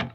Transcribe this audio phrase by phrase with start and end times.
[0.00, 0.06] Ah,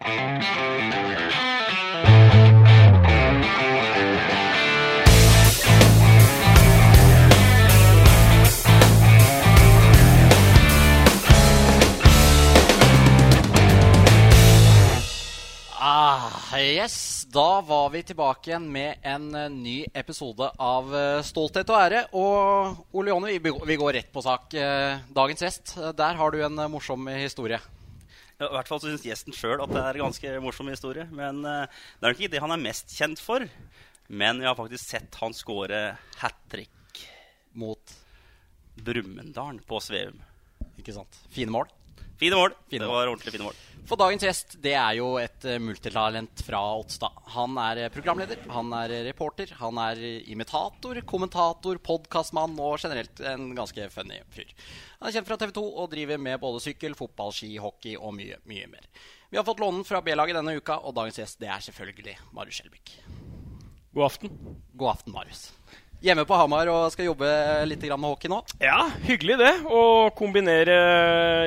[16.57, 21.77] yes, Da var vi tilbake igjen med en eh, ny episode av eh, Stolthet og
[21.77, 22.01] ære.
[22.17, 24.53] Og Ole Jonny, vi, går rett på sak.
[24.57, 27.59] Eh, dagens gjest, der har du en morsom historie.
[28.35, 31.05] I hvert fall så syns gjesten sjøl at det er en ganske morsom historie.
[31.15, 33.45] Men uh, det er nok ikke det han er mest kjent for.
[34.11, 35.81] Men jeg har faktisk sett han skåre
[36.19, 37.03] hat trick
[37.55, 37.95] Mot
[38.75, 40.19] Brumunddal på Sveum.
[40.75, 41.21] Ikke sant?
[41.31, 41.71] Fine mål.
[42.19, 42.53] Fine mål.
[42.69, 42.95] Fine det mål.
[42.95, 43.63] var ordentlig fine mål.
[43.85, 47.19] For dagens gjest det er jo et eh, multitalent fra Ottstad.
[47.35, 50.01] Han er eh, programleder, han er eh, reporter, han er
[50.31, 54.49] imitator, kommentator, podkastmann og generelt en ganske funny fyr.
[54.97, 58.15] Han er kjent fra TV 2 og driver med både sykkel, fotball, ski, hockey og
[58.17, 58.89] mye, mye mer.
[59.29, 62.61] Vi har fått lånen fra B-laget denne uka, og dagens gjest det er selvfølgelig Marius
[62.61, 62.95] Skjelbæk.
[63.93, 64.33] God aften.
[64.73, 65.49] God aften, Marius.
[66.05, 67.27] Hjemme på Hamar og skal jobbe
[67.65, 68.37] litt med hockey nå.
[68.61, 69.51] Ja, hyggelig det.
[69.65, 70.75] Å kombinere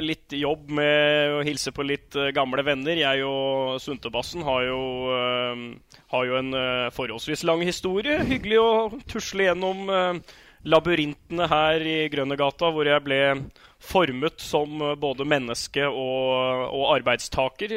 [0.03, 2.99] litt jobb med å hilse på litt eh, gamle venner.
[2.99, 4.81] Jeg og Suntebassen har jo,
[5.15, 8.17] eh, har jo en eh, forholdsvis lang historie.
[8.27, 8.73] Hyggelig å
[9.07, 9.93] tusle gjennom
[10.67, 13.21] labyrintene her i Grønnegata, hvor jeg ble
[13.79, 17.77] formet som både menneske og, og arbeidstaker.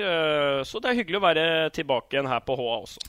[0.66, 1.46] Så det er hyggelig å være
[1.78, 3.06] tilbake igjen her på HA også.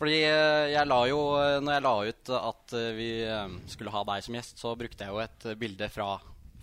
[0.00, 3.92] Fordi eh, jeg la jo, eh, når jeg la ut at eh, vi eh, skulle
[3.92, 6.14] ha deg som gjest, så brukte jeg jo et bilde fra,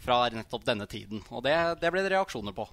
[0.01, 1.21] fra nettopp denne tiden.
[1.29, 2.65] Og det, det ble det reaksjoner på.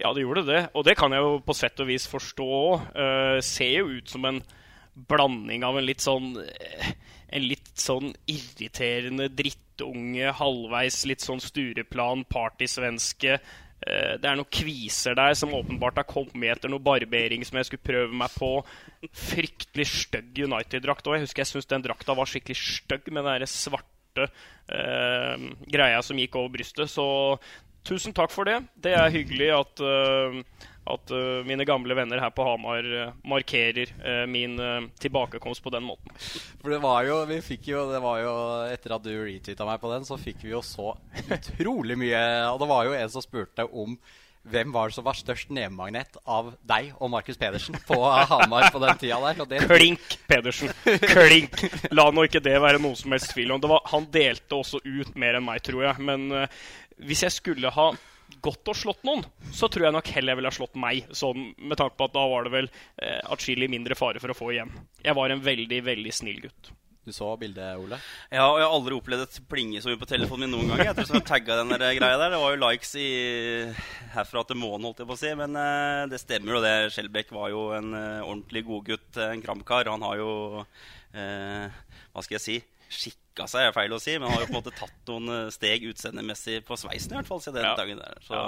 [0.00, 0.62] Ja, det gjorde det.
[0.72, 2.86] Og det kan jeg jo på sett og vis forstå òg.
[3.44, 4.40] ser jo ut som en
[4.94, 6.36] blanding av en litt sånn
[7.34, 13.40] En litt sånn irriterende drittunge, halvveis litt sånn Stureplan, partysvenske.
[13.84, 17.68] Eh, det er noen kviser der som åpenbart har kommet etter noe barbering som jeg
[17.68, 18.50] skulle prøve meg på.
[19.12, 21.18] Fryktelig stygg United-drakt òg.
[21.18, 24.28] Jeg husker jeg syntes den drakta var skikkelig stygg med den svarte
[24.72, 26.88] eh, greia som gikk over brystet.
[26.92, 27.06] Så
[27.84, 28.62] tusen takk for det.
[28.80, 30.40] Det er hyggelig at, eh,
[30.84, 34.58] at uh, mine gamle venner her på Hamar uh, markerer uh, min
[35.00, 36.12] tilbakekomst på den måten.
[36.60, 38.34] For det var jo, vi fikk jo, det var jo
[38.68, 40.92] Etter at du retweeta meg på den, så fikk vi jo så
[41.24, 42.20] utrolig mye
[42.52, 43.96] Og det var jo en som spurte om
[44.44, 47.96] hvem var det som var størst nevemagnet av deg og Markus Pedersen på
[48.28, 49.46] Hamar på den tida der.
[49.48, 50.68] Det, Klink, Pedersen.
[51.00, 51.62] Klink.
[51.96, 53.62] La nå ikke det være noe som helst tvil om.
[53.62, 56.04] Det var, han delte også ut mer enn meg, tror jeg.
[56.10, 56.44] Men
[57.00, 57.94] hvis jeg skulle ha
[58.44, 59.24] gått og slått noen,
[59.54, 61.10] så tror jeg nok heller jeg ville ha slått meg.
[61.16, 64.38] Sånn, med tanke på at da var det vel eh, atskillig mindre fare for å
[64.38, 64.72] få igjen.
[65.04, 66.74] Jeg var en veldig, veldig snill gutt.
[67.04, 67.98] Du så bildet, Ole?
[68.32, 70.86] Ja, og jeg har aldri opplevd et plinge så mye på telefonen min noen gang.
[70.88, 72.32] Jeg tror jeg tagga den der greia der.
[72.32, 73.08] Det var jo likes i,
[74.14, 75.32] herfra til månen, holdt jeg på å si.
[75.36, 76.72] Men eh, det stemmer jo, det.
[76.94, 79.92] Skjelbæk var jo en eh, ordentlig godgutt, en kramkar.
[79.92, 80.30] Han har jo
[81.12, 81.76] eh,
[82.14, 82.56] Hva skal jeg si?
[83.34, 85.48] Skikka seg, er feil å si, men har jo på en måte tatt noen eh,
[85.50, 87.74] steg utseendemessig på sveisen, i hvert fall, siden den Ja.
[87.74, 88.20] dagen der.
[88.22, 88.42] Så,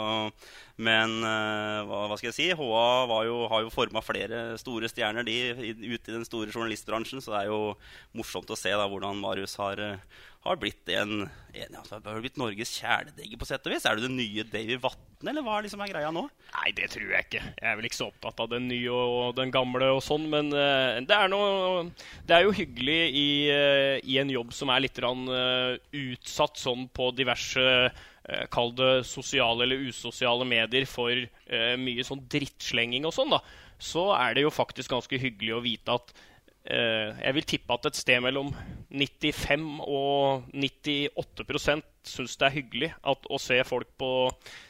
[0.78, 2.46] Men eh, hva, hva skal jeg si?
[2.54, 6.52] HA var jo, har jo forma flere store stjerner de, i, ute i den store
[6.54, 7.74] journalistbransjen, så det er jo
[8.14, 12.38] morsomt å se da, hvordan Marius har, eh, har blitt en, en altså, har blitt
[12.40, 13.86] Norges kjæledegge, på sett og vis.
[13.88, 16.24] Er du den nye Davy Vatne, eller hva liksom er greia nå?
[16.54, 17.42] Nei, det tror jeg ikke.
[17.48, 20.52] Jeg er vel ikke så opptatt av den nye og den gamle og sånn, men
[20.54, 21.86] uh, det er noe
[22.26, 26.60] Det er jo hyggelig i, uh, i en jobb som er litt rann, uh, utsatt
[26.60, 33.06] sånn på diverse eh, Kall det sosiale eller usosiale medier for eh, mye sånn drittslenging
[33.06, 33.42] og sånn, da.
[33.78, 36.35] Så er det jo faktisk ganske hyggelig å vite at Eh,
[36.66, 38.48] jeg vil tippe at et sted mellom
[38.90, 44.10] 95 og 98% syns det er hyggelig at, å se folk på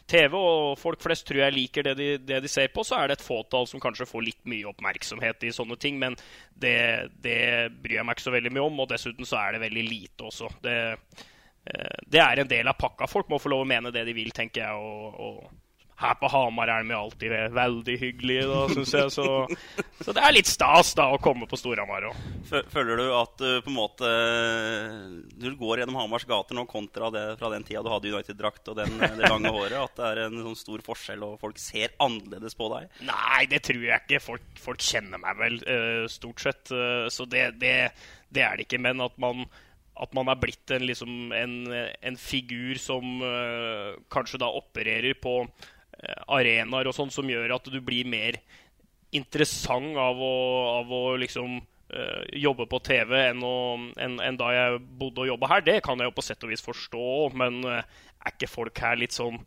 [0.08, 0.36] TV.
[0.36, 2.84] Og folk flest tror jeg liker det de, det de ser på.
[2.86, 6.00] Så er det et fåtall som kanskje får litt mye oppmerksomhet i sånne ting.
[6.02, 6.16] Men
[6.52, 6.76] det,
[7.22, 7.38] det
[7.76, 8.82] bryr jeg meg ikke så veldig mye om.
[8.82, 10.50] Og dessuten så er det veldig lite også.
[10.64, 10.78] Det,
[11.68, 13.10] eh, det er en del av pakka.
[13.10, 14.80] Folk må få lov å mene det de vil, tenker jeg.
[14.80, 15.62] og, og
[15.96, 19.12] her på Hamar er de alltid veldig hyggelige, da, syns jeg.
[19.14, 19.24] Så,
[20.04, 22.18] så det er litt stas da å komme på Storhamar òg.
[22.72, 24.10] Føler du at du på en måte
[25.40, 28.78] Du går gjennom Hamars gater nå kontra det fra den tida du hadde United-drakt og
[28.78, 32.56] den, det lange håret, at det er en sånn stor forskjell, og folk ser annerledes
[32.58, 32.90] på deg?
[33.08, 34.22] Nei, det tror jeg ikke.
[34.22, 36.72] Folk, folk kjenner meg vel, eh, stort sett.
[36.74, 37.76] eh, så det, det,
[38.28, 38.82] det er det ikke.
[38.84, 39.46] Men at man,
[39.96, 45.38] at man er blitt en, liksom, en, en figur som eh, kanskje da opererer på
[45.46, 45.72] eh,
[46.28, 48.38] arenaer og sånn, som gjør at du blir mer
[49.16, 50.36] interessant av å,
[50.80, 55.30] av å liksom uh, jobbe på TV enn, å, enn, enn da jeg bodde og
[55.32, 55.66] jobba her.
[55.66, 57.06] Det kan jeg jo på sett og vis forstå,
[57.38, 57.80] men uh,
[58.26, 59.40] er ikke folk her litt sånn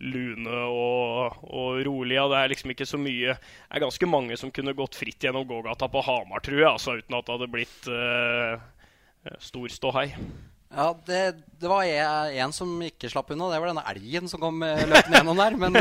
[0.00, 2.28] lune og, og rolige.
[2.32, 5.48] Det er liksom ikke så mye Det er ganske mange som kunne gått fritt gjennom
[5.48, 10.08] gågata på Hamar, tror jeg, altså, uten at det hadde blitt uh, stor ståhei.
[10.70, 11.20] Ja, det,
[11.58, 13.48] det, var en som ikke slapp unna.
[13.50, 15.56] Det var denne elgen som kom løpende gjennom der.
[15.58, 15.78] Men,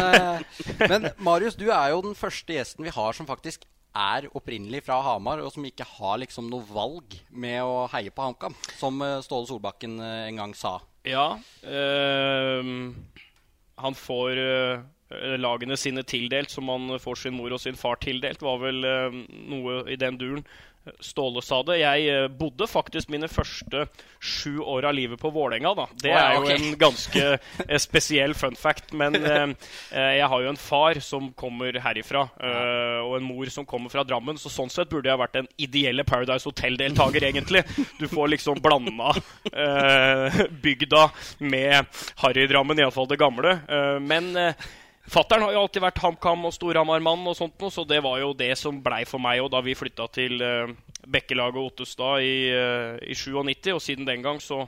[0.90, 3.68] men Marius, du er jo den første gjesten vi har som faktisk
[4.00, 8.26] er opprinnelig fra Hamar, og som ikke har liksom noe valg med å heie på
[8.26, 10.80] HamKam, som Ståle Solbakken en gang sa.
[11.08, 11.40] Ja.
[11.64, 12.94] Øh,
[13.80, 14.80] han får øh,
[15.40, 18.42] lagene sine tildelt som han får sin mor og sin far tildelt.
[18.42, 19.22] Var vel øh,
[19.52, 20.46] noe i den duren.
[21.00, 21.80] Ståle sa det.
[21.82, 23.86] Jeg eh, bodde faktisk mine første
[24.20, 25.74] sju år av livet på Vålerenga.
[25.76, 25.86] Da.
[26.04, 28.94] Det er jo en ganske eh, spesiell fun fact.
[28.98, 29.52] Men eh,
[30.20, 32.26] jeg har jo en far som kommer herifra,
[33.04, 34.40] og en mor som kommer fra Drammen.
[34.40, 37.64] Så sånn sett burde jeg vært en ideelle Paradise Hotel-deltaker, egentlig.
[38.00, 39.14] Du får liksom blanda
[40.64, 41.06] bygda
[41.44, 43.58] med Harry-Drammen, iallfall det gamle.
[44.02, 44.32] men
[45.10, 48.52] Fattern har jo alltid vært HamKam og Storhamar-mann, og sånt så det var jo det
[48.60, 50.70] som blei for meg og da vi flytta til uh,
[51.10, 53.72] Bekkelaget og Ottestad i, uh, i 97.
[53.74, 54.62] Og siden den gang så,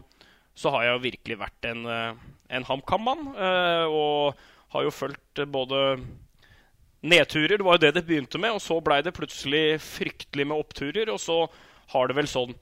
[0.57, 3.23] så har jeg jo virkelig vært en, uh, en HamKam-mann.
[3.37, 4.41] Uh, og
[4.73, 5.83] har jo fulgt både
[7.01, 10.57] nedturer, det var jo det det begynte med, og så blei det plutselig fryktelig med
[10.57, 11.13] oppturer.
[11.13, 11.43] Og så
[11.93, 12.57] har det vel sånn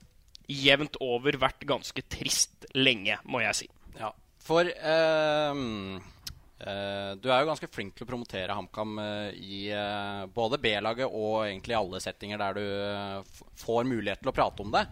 [0.50, 3.74] jevnt over vært ganske trist lenge, må jeg si.
[4.00, 4.12] Ja,
[4.44, 6.00] for Uh,
[6.60, 11.46] du er jo ganske flink til å promotere HamKam uh, i uh, både B-laget og
[11.46, 14.84] egentlig i alle settinger der du får mulighet til å prate om det.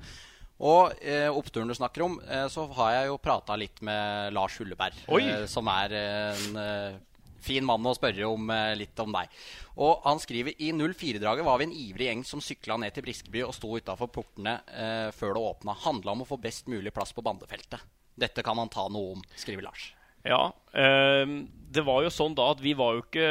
[0.58, 0.96] Og
[1.38, 2.16] oppturen du snakker om,
[2.50, 5.04] så har jeg jo prata litt med Lars Hulleberg,
[5.46, 6.56] som er en
[7.46, 9.36] fin mann å spørre om litt om deg.
[9.78, 13.46] Og han skriver i 04-draget var vi en ivrig gjeng som sykla ned til Briskeby
[13.46, 14.56] og sto utafor portene
[15.14, 15.78] før det åpna.
[15.86, 17.86] Handla om å få best mulig plass på bandefeltet.
[18.18, 19.92] Dette kan han ta noe om, skriver Lars.
[20.26, 20.42] Ja.
[21.68, 23.28] Eh, det var jo sånn da at vi var jo ikke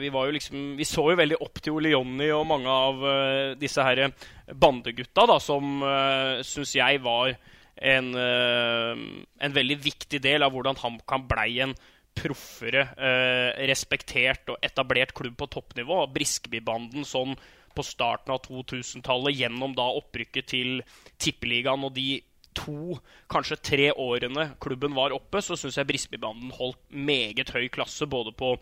[0.00, 3.54] Vi, jo liksom, vi så jo veldig opp til Ole Jonny og mange av uh,
[3.58, 4.08] disse her
[4.48, 7.34] bandegutta, da, som uh, syns jeg var
[7.76, 8.94] en, uh,
[9.38, 11.74] en, veldig viktig del av hvordan han kan blei en
[12.18, 12.80] proffere,
[13.70, 16.00] respektert og etablert klubb på toppnivå.
[16.10, 17.36] Briskebybanden sånn
[17.70, 20.80] på starten av 2000-tallet gjennom da opprykket til
[21.22, 22.16] Tippeligaen og de
[22.58, 22.98] to,
[23.30, 28.34] kanskje tre årene klubben var oppe, så syns jeg Briskebybanden holdt meget høy klasse både
[28.36, 28.56] på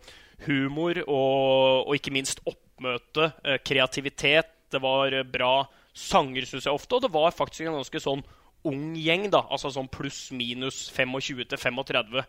[0.45, 4.53] humor og, og ikke minst oppmøte, eh, kreativitet.
[4.71, 5.65] Det var eh, bra
[5.97, 8.25] sanger, syns jeg ofte, og det var faktisk en ganske sånn
[8.67, 12.23] ung gjeng, da, altså sånn pluss-minus 25 til 35.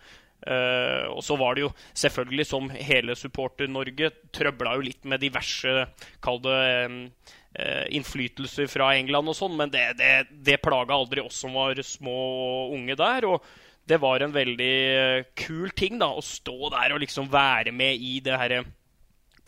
[0.47, 5.89] Uh, og så var det jo selvfølgelig, som hele Supporter-Norge, trøbla jo litt med diverse,
[6.25, 10.13] kall det uh, innflytelser fra England og sånn, men det, det,
[10.47, 13.27] det plaga aldri oss som var små og unge der.
[13.29, 13.49] og
[13.89, 18.19] det var en veldig kul ting da, å stå der og liksom være med i
[18.21, 18.67] det herre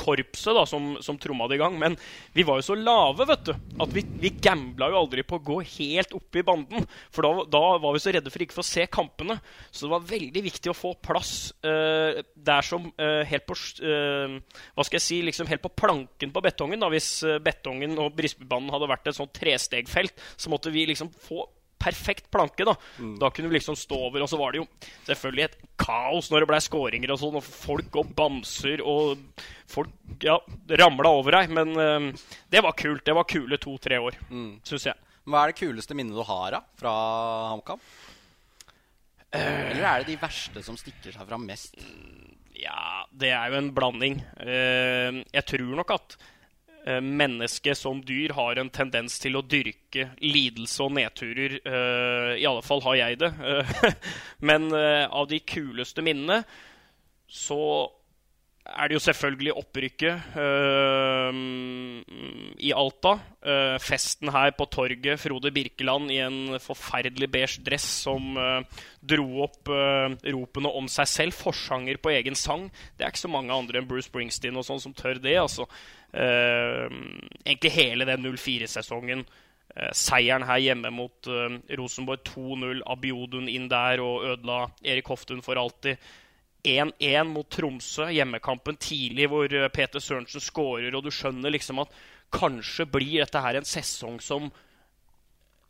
[0.00, 1.76] korpset da, som, som tromma det i gang.
[1.80, 1.96] Men
[2.36, 3.52] vi var jo så lave vet du,
[3.84, 6.88] at vi, vi gambla jo aldri på å gå helt opp i banden.
[7.12, 9.38] For da, da, var vi så redde for ikke å få se kampene.
[9.70, 11.34] Så det var veldig viktig å få plass
[11.66, 14.36] uh, der som uh, helt på uh,
[14.74, 16.80] Hva skal jeg si, liksom helt på planken på betongen.
[16.80, 17.12] da, Hvis
[17.44, 21.44] betongen og Briskebybanden hadde vært et sånt trestegfelt, så måtte vi liksom få
[21.80, 22.66] perfekt planke.
[22.68, 23.16] Da mm.
[23.20, 24.24] Da kunne vi liksom stå over.
[24.24, 24.68] Og så var det jo
[25.08, 29.16] selvfølgelig et kaos når det ble skåringer og sånn, og folk og bamser og
[29.70, 30.34] Folk ja,
[30.80, 31.52] ramla over deg.
[31.54, 33.04] Men uh, det var kult.
[33.06, 34.48] Det var kule to-tre år, mm.
[34.66, 35.10] syns jeg.
[35.30, 36.94] Hva er det kuleste minnet du har da, fra
[37.52, 37.84] HamKam?
[39.30, 41.78] Uh, Eller er det de verste som stikker seg fram mest?
[42.58, 44.18] Ja, det er jo en blanding.
[44.42, 46.18] Uh, jeg tror nok at
[47.04, 51.58] mennesket som dyr har en tendens til å dyrke lidelse og nedturer.
[51.66, 53.30] Uh, I alle fall har jeg det.
[53.36, 53.74] Uh,
[54.48, 56.42] men av de kuleste minnene
[57.30, 57.60] så
[58.70, 60.36] er det jo selvfølgelig opprykket
[62.60, 63.12] i Alta.
[63.82, 68.38] festen her på torget, Frode Birkeland i en forferdelig beige dress som
[69.02, 71.34] dro opp ropene om seg selv.
[71.34, 72.68] Forsanger på egen sang.
[72.96, 75.38] Det er ikke så mange andre enn Bruce Springsteen og sånn som tør det.
[75.40, 75.66] altså.
[76.10, 76.90] Uh,
[77.44, 79.22] egentlig hele den 04-sesongen.
[79.70, 82.82] Uh, eh, seieren her hjemme mot uh, Rosenborg 2-0.
[82.90, 86.00] Abiodun inn der og ødela Erik Hoftun for alltid.
[86.62, 91.94] 1-1 mot Tromsø, hjemmekampen tidlig hvor Peter Sørensen skårer, og du skjønner liksom at
[92.34, 94.50] kanskje blir dette her en sesong som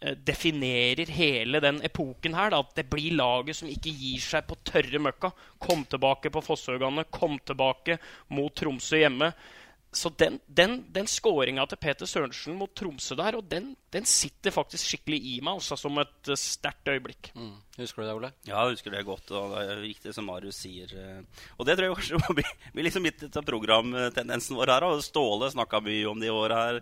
[0.01, 2.53] definerer hele den epoken her.
[2.53, 2.61] Da.
[2.65, 5.33] At det blir laget som ikke gir seg på tørre møkka.
[5.61, 7.99] Kom tilbake på Fosshaugane, kom tilbake
[8.33, 9.33] mot Tromsø hjemme
[9.93, 14.55] så den, den, den skåringa til Peter Sørensen mot Tromsø der, og den, den sitter
[14.55, 17.33] faktisk skikkelig i meg også, som et uh, sterkt øyeblikk.
[17.35, 17.57] Mm.
[17.81, 18.31] Husker du det, Ole?
[18.47, 19.33] Ja, jeg husker det godt.
[19.35, 20.95] og Det er riktig som Marius sier.
[20.95, 21.43] eh.
[21.59, 24.87] Og det tror jeg kanskje må bli, bli liksom litt av programtendensen vår her.
[24.87, 26.81] Og Ståle snakka mye om det i året her.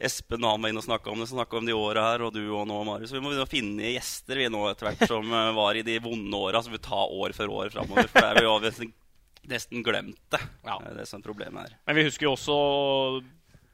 [0.00, 2.40] Espen han var inne og snakka om det, snakka om de åra her, og du
[2.56, 3.12] og nå, Marius.
[3.12, 5.98] Vi må begynne å finne gjester vi nå etter hvert som eh, var i de
[6.04, 8.08] vonde åra, som vi tar år for år framover.
[8.12, 8.54] For det er jo
[9.48, 10.40] nesten, glemt det.
[10.66, 10.78] Ja.
[10.82, 11.76] Det er det som er problemet her.
[11.86, 12.58] Men vi husker jo også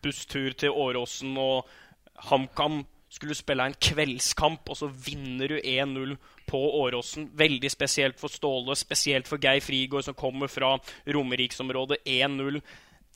[0.05, 1.67] busstur til Åråsen, og
[2.31, 6.17] HamKam skulle spille en kveldskamp, og så vinner du 1-0
[6.49, 7.31] på Åråsen.
[7.39, 10.75] Veldig spesielt for Ståle, spesielt for Geir Frigård, som kommer fra
[11.07, 12.03] Romeriksområdet.
[12.07, 12.61] 1-0.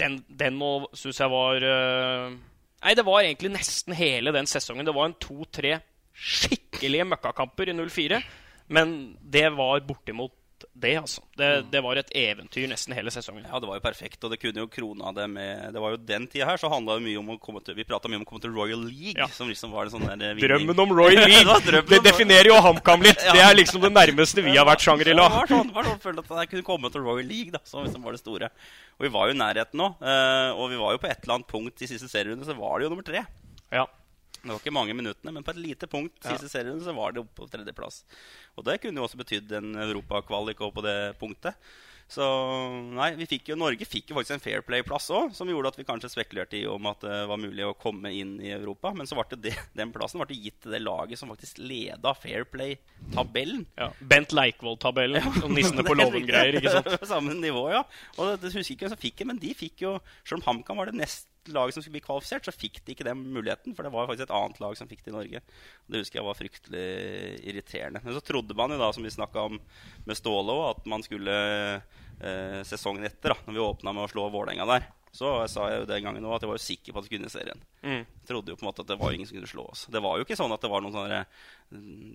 [0.01, 2.39] Den, den nå syns jeg var uh...
[2.81, 4.87] Nei, det var egentlig nesten hele den sesongen.
[4.89, 5.75] Det var en to-tre
[6.17, 8.23] skikkelige møkkakamper i 0-4.
[8.73, 10.33] Men det var bortimot
[10.75, 11.23] det, altså.
[11.39, 13.45] Det, det var et eventyr nesten hele sesongen.
[13.49, 15.99] Ja, det var jo perfekt, og det kunne jo krona det med Det var jo
[16.09, 18.25] den tida her så handla det mye om å komme til Vi prata mye om
[18.27, 19.29] å komme til Royal League, Ja.
[19.33, 20.43] som liksom var en sånn der vinning.
[20.47, 21.45] Drømmen om Royal League!
[21.45, 23.21] det, drømmen det definerer jo HamKam litt.
[23.37, 25.29] Det er liksom det nærmeste vi har vært Ja, det Shangri-La.
[25.37, 28.03] var sånn, var sånn følte at jeg kunne komme til Royal League, da, som liksom
[28.05, 28.51] var det store.
[28.99, 29.91] Og vi var jo i nærheten nå.
[30.03, 32.79] eh, og vi var jo på et eller annet punkt i siste serierunde, så var
[32.81, 33.23] det jo nummer tre.
[33.73, 33.87] Ja.
[34.43, 37.25] Det var ikke mange minuttene, men på et lite punkt siste serien så var det
[37.25, 38.03] oppe på tredjeplass.
[38.57, 41.57] Og det kunne jo også betydd en europakvalik på det punktet.
[42.11, 42.25] Så
[42.91, 45.77] nei, vi fikk jo, Norge fikk jo faktisk en Fair Play-plass òg, som gjorde at
[45.79, 48.91] vi kanskje spekulerte i om at det var mulig å komme inn i Europa.
[48.99, 52.11] Men så ble det, den plassen ble det gitt til det laget som faktisk leda
[52.19, 53.63] Fair Play-tabellen.
[53.79, 53.93] ja.
[54.11, 55.31] Bent Leikvoll-tabellen.
[55.45, 56.59] og Nissene på er låven-greier.
[56.59, 56.91] ikke sant?
[57.13, 57.85] Samme nivå, ja.
[58.17, 60.49] Og det, det husker ikke hvem som fikk det, men de fikk jo Selv om
[60.49, 63.75] HamKam var det nest laget som skulle bli kvalifisert, så fikk de ikke den muligheten.
[63.77, 65.43] For det var faktisk et annet lag som fikk det i Norge.
[65.87, 66.85] Det husker jeg var fryktelig
[67.53, 68.03] irriterende.
[68.05, 69.59] Men så trodde man jo da, som vi snakka om
[70.07, 74.13] med Ståle òg, at man skulle eh, sesongen etter, da når vi åpna med å
[74.13, 76.95] slå Vålerenga der, så sa jeg jo den gangen også at jeg var jo sikker
[76.95, 77.63] på at vi kunne serien.
[77.83, 78.03] Mm.
[78.29, 79.83] Trodde jo på en måte at det var ingen som kunne slå oss.
[79.91, 81.25] Det var jo ikke sånn at det var noen sånne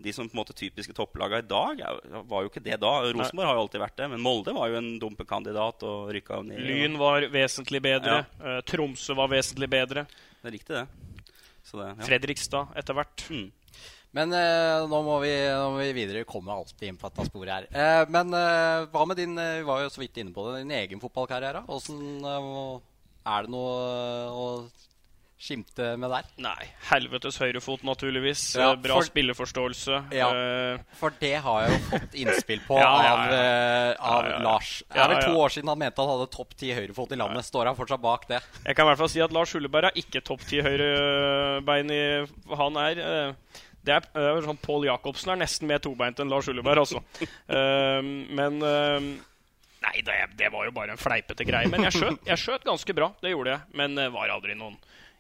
[0.06, 1.84] De som på en måte typiske topplagene i dag,
[2.28, 2.94] var jo ikke det da.
[3.10, 6.64] Rosenborg har jo alltid vært det, men Molde var jo en dumpekandidat og rykka ned.
[6.64, 8.22] Lyn var vesentlig bedre.
[8.40, 8.58] Ja.
[8.68, 10.08] Tromsø var vesentlig bedre.
[10.40, 11.32] Det er riktig, det.
[11.66, 12.00] Så det ja.
[12.08, 13.28] Fredrikstad etter hvert.
[13.32, 13.48] Mm.
[14.16, 16.22] Men eh, nå, må vi, nå må vi videre.
[16.24, 17.68] Vi kommer alltid inn på dette sporet her.
[17.76, 20.62] Eh, men eh, hva med din eh, Vi var jo så vidt inne på det.
[20.64, 21.66] Din egen fotballkarriere.
[21.76, 22.50] Åssen eh,
[23.36, 24.48] Er det noe eh, å
[25.46, 26.30] skimte med der?
[26.42, 28.46] Nei, helvetes høyrefot, naturligvis.
[28.56, 29.98] Ja, Bra for- spilleforståelse.
[30.16, 30.30] Ja.
[30.96, 33.36] For det har jeg jo fått innspill på Ja, av,
[34.00, 34.30] av.
[34.48, 34.72] Lars.
[34.88, 37.46] Det er vel to år siden han mente han hadde topp ti høyrefot i landet.
[37.52, 38.40] Står han fortsatt bak det?
[38.64, 42.02] Jeg kan i hvert fall si at Lars Hulleberg er ikke topp ti høyrebein i
[42.56, 43.04] Han er
[43.86, 47.04] det er, det er sånn Pål Jacobsen er nesten mer tobeint enn Lars Ulleberg, altså.
[47.56, 48.01] Eh,
[48.36, 49.08] men eh,
[49.86, 51.70] Nei, det, det var jo bare en fleipete greie.
[51.70, 53.74] Men jeg skjøt, jeg skjøt ganske bra, det gjorde jeg.
[53.77, 54.80] Men det var aldri noen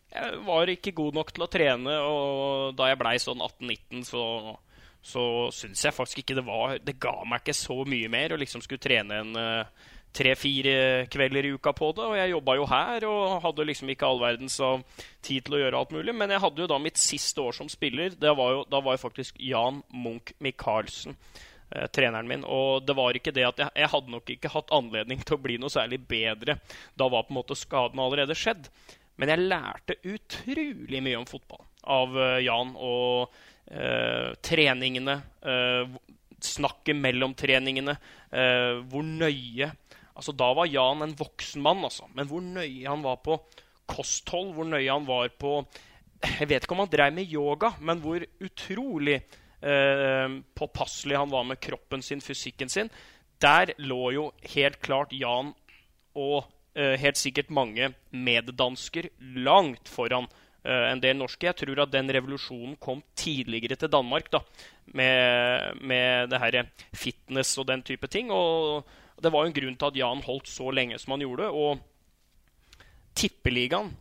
[0.09, 4.23] Jeg var ikke god nok til å trene, og da jeg blei sånn 18-19, så
[5.05, 5.21] så
[5.53, 8.63] syns jeg faktisk ikke det var Det ga meg ikke så mye mer å liksom
[8.65, 9.83] skulle trene en eh,
[10.15, 12.05] tre-fire kvelder i uka på det.
[12.07, 14.57] Og jeg jobba jo her og hadde liksom ikke all verdens
[15.25, 16.15] tid til å gjøre alt mulig.
[16.15, 18.15] Men jeg hadde jo da mitt siste år som spiller.
[18.15, 22.45] Det var jo, da var jo faktisk Jan Munch Michaelsen eh, treneren min.
[22.47, 25.43] Og det var ikke det at jeg, jeg hadde nok ikke hatt anledning til å
[25.45, 26.59] bli noe særlig bedre.
[26.95, 28.71] Da var på en måte skaden allerede skjedd.
[29.19, 31.63] Men jeg lærte utrolig mye om fotball
[31.95, 33.35] av eh, Jan og
[33.71, 35.19] eh, treningene.
[35.45, 35.97] eh,
[36.45, 37.95] snakket mellom treningene.
[38.35, 39.71] eh, hvor nøye
[40.15, 42.07] Altså, da var Jan en voksen mann, altså.
[42.15, 43.37] Men hvor nøye han var på
[43.89, 45.59] kosthold, hvor nøye han var på
[46.25, 51.43] Jeg vet ikke om han dreiv med yoga, men hvor utrolig eh, påpasselig han var
[51.45, 52.89] med kroppen sin, fysikken sin.
[53.41, 54.23] Der lå jo
[54.55, 55.51] helt klart Jan
[56.15, 60.29] og eh, helt sikkert mange meddansker langt foran
[60.63, 61.49] eh, en del norske.
[61.49, 64.41] Jeg tror at den revolusjonen kom tidligere til Danmark da,
[64.95, 66.61] med, med det her
[66.95, 68.31] fitness og den type ting.
[68.31, 68.87] Og
[69.21, 71.51] det var jo en grunn til at Jan holdt så lenge som han gjorde.
[71.51, 71.79] Og
[73.15, 73.93] tippeligaen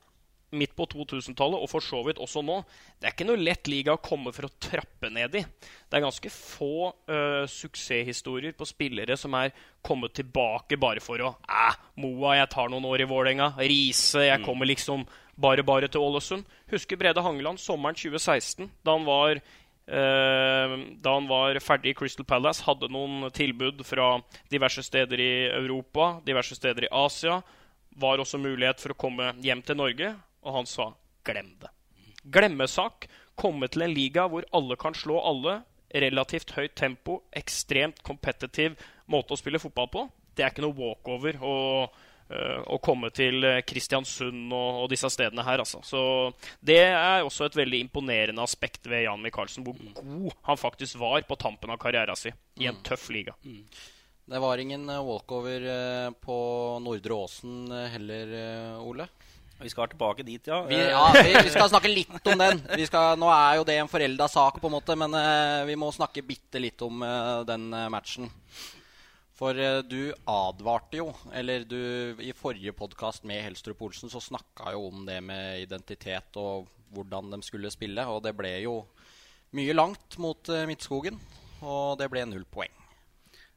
[0.54, 2.60] midt på 2000-tallet, og for så vidt også nå,
[3.00, 5.42] det er ikke noe lett liga å komme for å trappe ned i.
[5.42, 9.54] Det er ganske få uh, suksesshistorier på spillere som er
[9.84, 11.66] kommet tilbake bare for å Æ,
[12.04, 13.50] Moa, jeg tar noen år i Vålerenga.
[13.58, 15.04] Riise, jeg kommer liksom
[15.34, 16.46] bare bare til Ålesund.
[16.70, 19.42] Husker Brede Hangeland sommeren 2016, da han var
[19.86, 24.14] da han var ferdig i Crystal Palace, hadde noen tilbud fra
[24.48, 27.42] diverse steder i Europa, diverse steder i Asia.
[28.00, 31.72] Var også mulighet for å komme hjem til Norge, og han sa 'glem det'.
[32.24, 33.08] Glemmesak.
[33.36, 35.62] Komme til en liga hvor alle kan slå alle.
[35.94, 38.74] Relativt høyt tempo, ekstremt kompetitiv
[39.06, 40.10] måte å spille fotball på.
[40.34, 41.88] Det er ikke noe walkover eh,
[42.72, 45.60] å komme til eh, Kristiansund og, og, disse stedene her.
[45.60, 45.82] Altså.
[45.84, 46.00] Så
[46.64, 51.26] det er også et veldig imponerende aspekt ved Jan Michaelsen, hvor god han faktisk var
[51.28, 52.84] på tampen av karrieren sin i en mm.
[52.86, 53.36] tøff liga.
[53.44, 53.60] Mm.
[54.24, 55.66] Det var ingen walkover
[56.24, 56.36] på
[56.80, 58.30] Nordre Åsen heller,
[58.80, 59.04] Ole?
[59.60, 60.62] Vi skal tilbake dit, ja.
[60.64, 62.62] Vi, ja, vi, vi skal snakke litt om den.
[62.88, 65.92] Skal, nå er jo det en forelda sak, på en måte, men uh, vi må
[65.92, 68.32] snakke bitte litt om uh, den matchen.
[69.34, 69.58] For
[69.90, 75.02] du advarte jo, eller du I forrige podkast med Helstrup Olsen så snakka jo om
[75.08, 78.04] det med identitet og hvordan de skulle spille.
[78.06, 78.76] Og det ble jo
[79.58, 81.18] mye langt mot Midtskogen,
[81.66, 82.70] og det ble null poeng.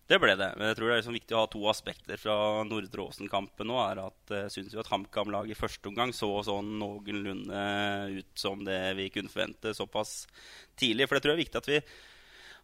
[0.07, 0.49] Det ble det.
[0.55, 3.77] Men jeg tror det er liksom viktig å ha to aspekter fra Nordre Åsen-kampen nå.
[3.83, 7.63] er at Jeg syns jo at HamKam-laget i første omgang så sånn noenlunde
[8.15, 10.23] ut som det vi kunne forvente såpass
[10.79, 11.05] tidlig.
[11.05, 11.81] For det tror jeg er viktig at vi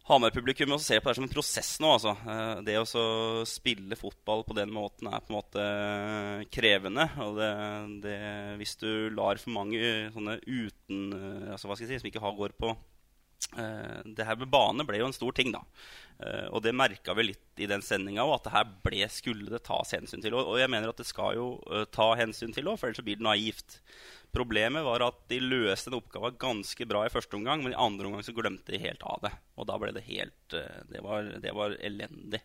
[0.04, 1.94] Hamar-publikum også ser på det som en prosess nå.
[1.96, 2.12] Altså.
[2.28, 5.68] Eh, det å spille fotball på den måten er på en måte
[6.52, 7.06] krevende.
[7.24, 7.52] Og det,
[8.04, 8.18] det,
[8.60, 11.14] hvis du lar for mange sånne uten
[11.54, 12.74] altså hva skal jeg si, som ikke har går på
[13.56, 15.64] eh, Det her med bane ble jo en stor ting, da.
[16.20, 19.64] Eh, og det merka vi litt i den sendinga at det her ble, skulle det
[19.64, 20.36] tas hensyn til.
[20.36, 21.48] Og, jeg mener at det skal jo
[21.96, 23.80] ta hensyn til òg, for ellers blir det naivt.
[24.34, 28.08] Problemet var at de løste en oppgave ganske bra i første omgang, men i andre
[28.08, 29.30] omgang så glemte de helt av det.
[29.54, 32.40] Og da ble det helt eh, Det var, det var elendig.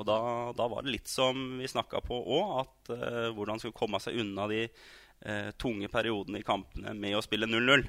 [0.00, 0.16] Og da,
[0.56, 4.16] da, var det litt som vi snakka på òg, at uh, hvordan skulle komme seg
[4.22, 7.84] unna de uh, tunge periodene i kampene med å spille 0-0.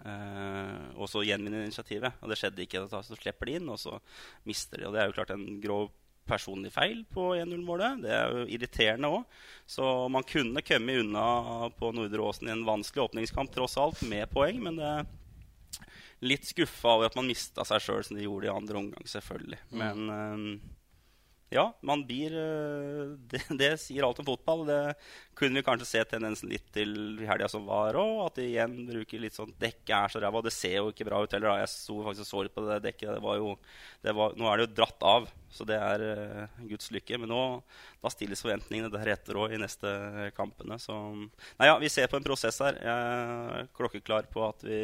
[0.00, 2.20] Uh, og så gjenvinne initiativet.
[2.20, 2.84] Og det skjedde ikke.
[2.92, 3.96] Så slipper de inn, og så
[4.48, 4.90] mister de.
[4.90, 5.88] Og det er jo klart en grov
[6.30, 8.02] personlig feil på 1-0-målet.
[8.04, 9.40] Det er jo irriterende òg.
[9.68, 14.30] Så man kunne kommet unna på Nordre Åsen i en vanskelig åpningskamp tross alt, med
[14.32, 14.62] poeng.
[14.62, 15.08] Men det er
[16.24, 19.60] litt skuffa over at man mista seg sjøl som de gjorde i andre omgang, selvfølgelig.
[19.70, 19.80] Mm.
[19.82, 20.46] Men um,
[21.50, 24.62] ja, man blir eh, det, det, sier alt om fotball.
[24.68, 24.78] Det
[25.38, 28.12] kunne vi kanskje se tendensen litt til i helga som var òg.
[28.28, 30.44] At de igjen bruker litt sånn Dekket er så ræva.
[30.46, 31.58] Det ser jo ikke bra ut heller.
[31.58, 33.16] Jeg så faktisk så litt på det dekket.
[33.16, 33.56] Det var jo,
[34.06, 37.18] det var, nå er det jo dratt av, så det er uh, Guds lykke.
[37.18, 37.42] Men nå
[37.98, 40.78] da stilles forventningene deretter òg i neste kampene.
[40.78, 42.78] Så Nei ja, vi ser på en prosess her.
[42.78, 44.80] Jeg er klokkeklar på at vi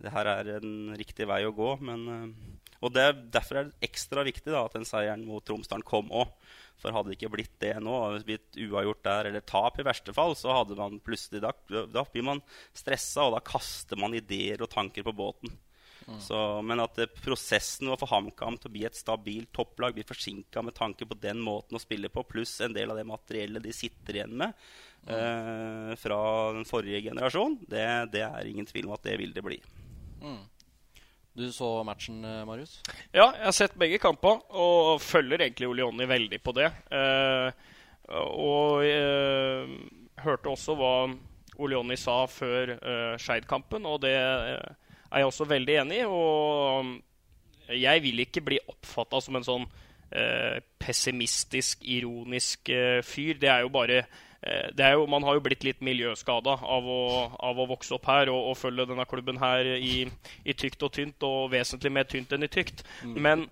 [0.00, 1.74] det her er en riktig vei å gå.
[1.82, 5.86] Men uh, og det, Derfor er det ekstra viktig da, at den seieren mot Tromsdalen
[5.86, 6.32] kom òg.
[6.80, 10.32] For hadde det ikke blitt det nå, blitt uavgjort der eller tap i verste fall,
[10.38, 11.52] så hadde man plutselig da,
[11.92, 12.40] da blir man
[12.72, 15.52] stressa, og da kaster man ideer og tanker på båten.
[16.08, 16.20] Mm.
[16.24, 20.62] Så, men at det, prosessen for HamKam til å bli et stabilt topplag blir forsinka
[20.64, 23.74] med tanke på den måten å spille på, pluss en del av det materiellet de
[23.76, 24.54] sitter igjen med
[25.04, 25.12] mm.
[25.14, 26.22] eh, fra
[26.56, 27.84] den forrige generasjon, det,
[28.16, 29.60] det, er ingen tvil om at det vil det bli.
[30.24, 30.40] Mm.
[31.32, 32.80] Du så matchen, eh, Marius?
[33.12, 36.70] Ja, jeg har sett begge kamper og følger egentlig Olioni veldig på det.
[36.90, 37.50] Eh,
[38.10, 39.70] og eh,
[40.24, 40.94] hørte også hva
[41.60, 44.56] Olioni sa før eh, Skeid-kampen, og det eh,
[45.10, 46.08] er jeg også veldig enig i.
[46.08, 49.68] Og jeg vil ikke bli oppfatta som en sånn
[50.10, 52.74] eh, pessimistisk, ironisk
[53.06, 53.38] fyr.
[53.38, 56.86] Det er jo bare Eh, jo, man har jo blitt litt miljøskada av,
[57.36, 60.06] av, å vokse opp her og, og følge denne klubben her i,
[60.44, 62.84] i, tykt og tynt, og vesentlig mer tynt enn i tykt.
[63.04, 63.16] Mm.
[63.20, 63.46] Men,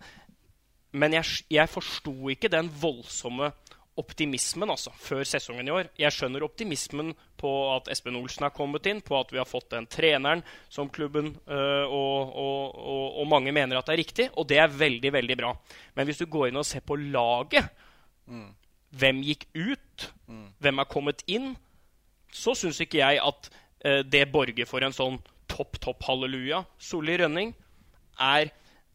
[0.97, 3.53] men, jeg, jeg forsto ikke den voldsomme
[3.99, 5.91] optimismen altså, før sesongen i år.
[5.99, 9.73] Jeg skjønner optimismen på at Espen Olsen har kommet inn, på at vi har fått
[9.75, 14.29] den treneren som klubben øh, og, og, og, og, mange mener at det er riktig,
[14.39, 15.51] og det er veldig, veldig bra.
[15.99, 17.67] Men hvis du går inn og ser på laget
[18.31, 18.49] mm
[18.97, 19.83] hvem gikk ut,
[20.29, 20.47] mm.
[20.63, 21.53] hvem er kommet inn,
[22.33, 23.51] så syns ikke jeg at
[23.85, 25.19] eh, det borger for en sånn
[25.51, 26.63] topp, topp halleluja.
[26.79, 27.55] Solli Rønning
[28.21, 28.51] er,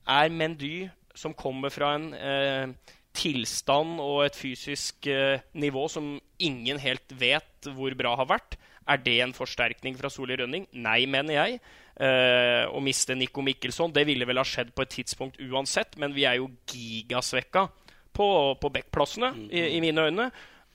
[0.07, 6.81] er Mendy som kommer fra en eh, tilstand og et fysisk eh, nivå som ingen
[6.81, 8.57] helt vet hvor bra har vært.
[8.89, 10.65] Er det en forsterkning fra Solli Rønning?
[10.73, 11.59] Nei, mener jeg.
[11.93, 16.15] Eh, å miste Nico Mikkelsson det ville vel ha skjedd på et tidspunkt uansett, men
[16.15, 17.67] vi er jo gigasvekka
[18.13, 18.27] på,
[18.59, 20.27] på backplassene, i, i, mine øyne.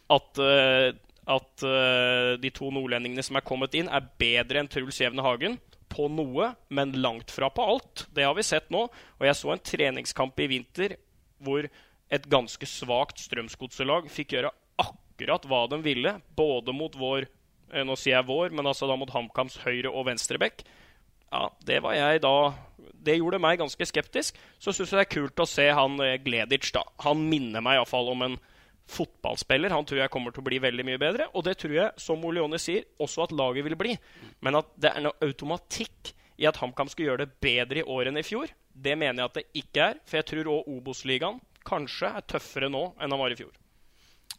[0.09, 0.91] At, uh,
[1.29, 5.59] at uh, de to nordlendingene som er kommet inn, er bedre enn Truls Jevne Hagen
[5.89, 8.07] på noe, men langt fra på alt.
[8.15, 8.87] Det har vi sett nå.
[9.19, 10.97] Og jeg så en treningskamp i vinter
[11.45, 11.69] hvor
[12.09, 17.97] et ganske svakt Strømsgodselag fikk gjøre akkurat hva de ville, både mot vår eh, Nå
[17.99, 20.65] sier jeg vår, men altså da mot HamKams høyre- og venstrebekk.
[21.29, 22.55] Ja, det var jeg da
[23.05, 24.39] Det gjorde meg ganske skeptisk.
[24.59, 26.85] Så syns jeg det er kult å se han eh, Gleditsch, da.
[27.05, 28.39] Han minner meg iallfall om en
[28.89, 29.75] fotballspiller.
[29.75, 31.29] Han tror jeg kommer til å bli veldig mye bedre.
[31.35, 33.97] Og det tror jeg, som Oleone sier, også at laget vil bli.
[34.45, 38.11] Men at det er noe automatikk i at HamKam skal gjøre det bedre i år
[38.11, 40.03] enn i fjor, det mener jeg at det ikke er.
[40.07, 43.53] For jeg tror òg Obos-ligaen kanskje er tøffere nå enn han var i fjor.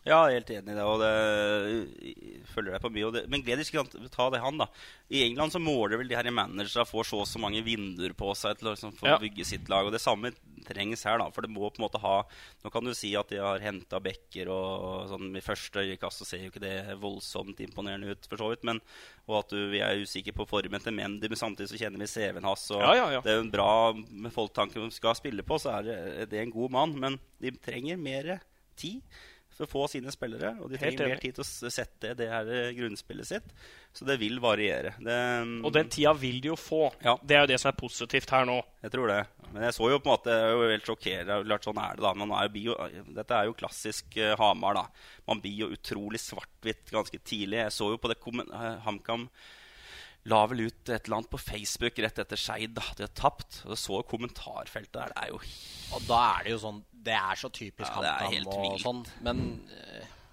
[0.07, 0.83] Ja, jeg er helt enig i det.
[0.87, 3.09] og det følger deg på mye.
[3.13, 4.69] Det, men Gledis, sant, ta det han, da.
[5.11, 8.29] I England så måler vel de her managerne får så og så mange vinduer på
[8.37, 9.17] seg til å liksom, få Ja.
[9.19, 9.85] bygge sitt lag.
[9.85, 10.31] Og det samme
[10.65, 11.29] trengs her, da.
[11.35, 12.23] For det må på en måte ha
[12.63, 16.27] Nå kan du si at de har henta bekker og sånn i første øyekast så
[16.27, 18.63] ser jo ikke det voldsomt imponerende ut, for så vidt.
[18.67, 18.81] Men,
[19.27, 22.07] og at du, vi er usikre på formen til Mendy, men samtidig så kjenner vi
[22.11, 22.69] CV-en hans.
[22.71, 23.21] Og ja, ja.
[23.23, 25.97] det er jo en bra med folk tanken de skal spille på, så er det,
[26.31, 26.95] det er en god mann.
[26.99, 28.37] Men de trenger mer
[28.79, 29.01] tid
[29.59, 30.53] for å få sine spillere.
[30.63, 33.51] Og de trenger mer tid til å sette det her eh, grunnspillet sitt.
[33.95, 34.93] Så det vil variere.
[35.01, 35.17] Det,
[35.65, 36.85] Og den tida vil de jo få.
[37.03, 37.17] Ja.
[37.19, 38.59] Det er jo det som er positivt her nå.
[38.85, 39.19] jeg tror det.
[39.49, 41.31] Men jeg så jo på en måte jeg er jo helt sjokkert.
[41.65, 42.15] Sånn er det, da.
[42.21, 42.75] Man er jo,
[43.17, 45.07] dette er jo klassisk uh, Hamar, da.
[45.27, 47.63] Man blir jo utrolig svart-hvitt ganske tidlig.
[47.65, 49.27] Jeg så jo på det eh, HamKam
[50.27, 52.75] la vel ut et eller annet på Facebook rett etter Skeid.
[52.75, 53.61] De har tapt.
[53.65, 55.13] Og så kommentarfeltet der.
[55.15, 55.41] Det er jo
[55.95, 59.03] Og da er det jo sånn Det er så typisk Ja, HamKam og sånn.
[59.25, 59.43] Men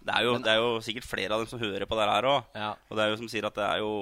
[0.06, 2.26] Det er, jo, det er jo sikkert flere av dem som hører på det her
[2.30, 2.48] òg.
[2.54, 2.72] Ja.
[2.90, 3.92] Og det er jo som sier at det er jo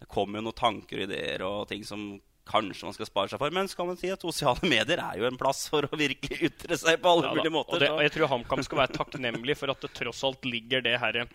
[0.00, 2.04] Det kommer jo noen tanker og ideer og ting som
[2.50, 3.52] kanskje man skal spare seg for.
[3.54, 6.78] Men skal man si at sosiale medier er jo en plass for å virkelig ytre
[6.80, 7.74] seg på alle Ja, mulige måter.
[7.76, 10.82] og, det, og jeg tror HamKam skal være takknemlig for at det tross alt ligger
[10.82, 11.26] det herre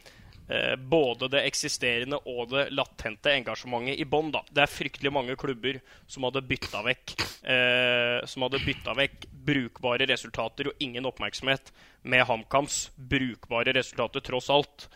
[0.48, 4.34] eh, både det eksisterende og det latente engasjementet i bånn.
[4.50, 11.06] Det er fryktelig mange klubber som hadde bytta vekk eh, vekk brukbare resultater og ingen
[11.06, 11.72] oppmerksomhet
[12.04, 14.88] med HamKams brukbare resultater, tross alt.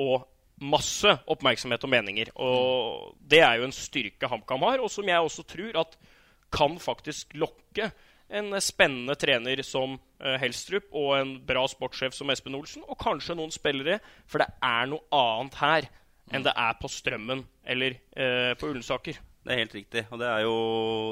[0.00, 0.24] Og
[0.60, 2.30] masse oppmerksomhet og meninger.
[2.36, 5.96] Og det er jo en styrke HamKam har, og som jeg også tror at
[6.50, 7.92] kan faktisk lokke
[8.30, 13.36] en spennende trener som eh, Helstrup og en bra sportssjef som Espen Olsen, og kanskje
[13.38, 13.98] noen spillere,
[14.30, 15.90] for det er noe annet her
[16.30, 19.18] enn det er på Strømmen eller eh, på Ullensaker.
[19.40, 20.02] Det er helt riktig.
[20.12, 20.56] Og det er jo,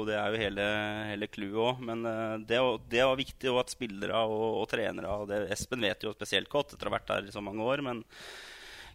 [0.05, 0.65] det er jo hele,
[1.09, 1.81] hele clouet òg.
[1.89, 2.59] Men eh, det,
[2.91, 6.75] det var viktig at spillere og, og trenere og det, Espen vet jo spesielt godt
[6.75, 7.83] etter å ha vært der i så mange år.
[7.85, 8.03] Men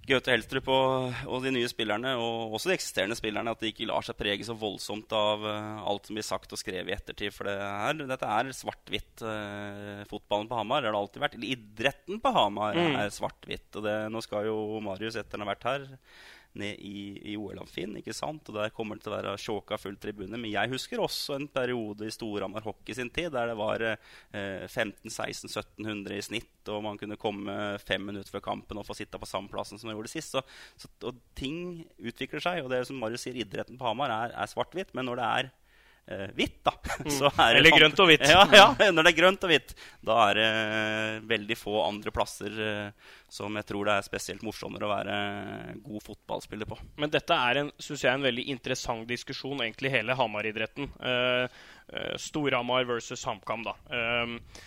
[0.05, 3.87] Gaute Helstrup og, og de nye spillerne, og også de eksisterende spillerne, at de ikke
[3.89, 7.33] lar seg prege så voldsomt av uh, alt som blir sagt og skrevet i ettertid.
[7.33, 9.25] For det er, dette er svart-hvitt.
[9.25, 11.39] Uh, fotballen på Hamar det har det alltid vært.
[11.39, 13.71] Eller idretten på Hamar er svart-hvitt.
[13.81, 15.89] Og det, nå skal jo Marius, etter han har vært her,
[16.61, 18.47] ned i, i OL-amfien, ikke sant?
[18.51, 20.37] Og der kommer det til å være sjåka full tribune.
[20.37, 24.67] Men jeg husker også en periode i Storhamar hockey sin tid der det var eh,
[24.69, 29.29] 1500-1600-1700 i snitt, og man kunne komme fem minutter før kampen og få sitte på
[29.29, 30.37] samme plassen som man gjorde sist.
[30.37, 30.45] Så,
[30.81, 34.39] så, og ting utvikler seg, og det er som Marius sier, idretten på Hamar er,
[34.39, 34.95] er svart-hvitt.
[34.97, 35.53] Men når det er
[36.37, 36.75] hvitt, da
[37.19, 38.27] så er Eller grønt og hvitt.
[38.29, 40.49] Ja, ja, når det er grønt og hvitt, da er det
[41.31, 45.15] veldig få andre plasser eh, som jeg tror det er spesielt morsommere å være
[45.83, 46.79] god fotballspiller på.
[47.03, 50.93] Men dette er en, synes jeg, en veldig interessant diskusjon, egentlig hele Hamar-idretten.
[51.01, 53.75] Eh, eh, Storhamar versus HamKam, da.
[53.91, 54.63] Eh,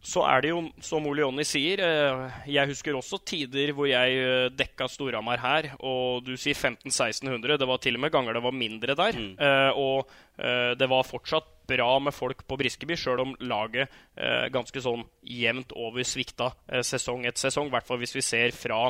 [0.00, 4.16] så er det jo, som Ole Jonny sier eh, Jeg husker også tider hvor jeg
[4.16, 7.58] eh, dekka Storhamar her, og du sier 1500-1600.
[7.60, 9.20] Det var til og med ganger det var mindre der.
[9.20, 9.34] Mm.
[9.76, 10.08] og
[10.40, 13.92] eh, det var fortsatt bra med folk på Briskeby, sjøl om laget
[14.50, 16.48] ganske sånn jevnt over svikta
[16.82, 17.68] sesong etter sesong.
[17.70, 18.88] I hvert fall hvis vi ser fra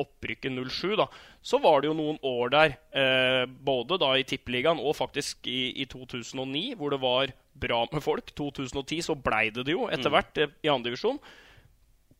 [0.00, 1.06] opprykket 07, da,
[1.42, 5.72] så var det jo noen år der, eh, både da i Tippeligaen og faktisk i,
[5.82, 8.32] i 2009, hvor det var bra med folk.
[8.36, 10.58] 2010 så blei det det jo etter hvert mm.
[10.64, 11.20] i andredivisjon.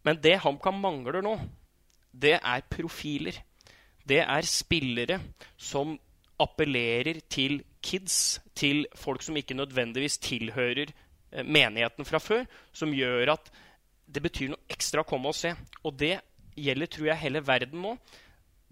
[0.07, 1.37] Men det HamKam mangler nå,
[2.13, 3.39] det er profiler.
[4.03, 5.21] Det er spillere
[5.57, 5.95] som
[6.43, 13.37] appellerer til kids, til folk som ikke nødvendigvis tilhører eh, menigheten fra før, som gjør
[13.37, 13.53] at
[14.13, 15.55] det betyr noe ekstra å komme og se.
[15.87, 16.17] Og det
[16.59, 17.95] gjelder, tror jeg, hele verden nå.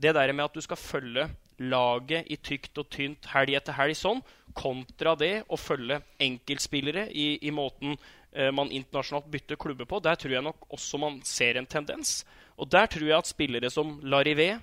[0.00, 1.28] Det der med at du skal følge
[1.60, 4.22] laget i tykt og tynt helg etter helg sånn,
[4.56, 7.94] kontra det å følge enkeltspillere i, i måten
[8.32, 12.22] eh, man internasjonalt bytter klubber på, der tror jeg nok også man ser en tendens.
[12.58, 14.54] Og der tror jeg at spillere som Larivé,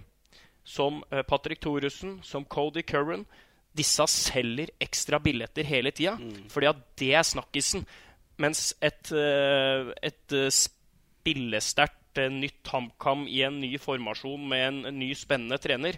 [0.68, 3.28] som eh, Patrick Thoresen, som Cody Curran
[3.78, 6.16] Disse selger ekstra billetter hele tida,
[6.50, 7.84] fordi at det er snakkisen.
[8.42, 14.80] Mens et, eh, et eh, spillesterkt eh, nytt HamKam i en ny formasjon med en,
[14.90, 15.98] en ny, spennende trener,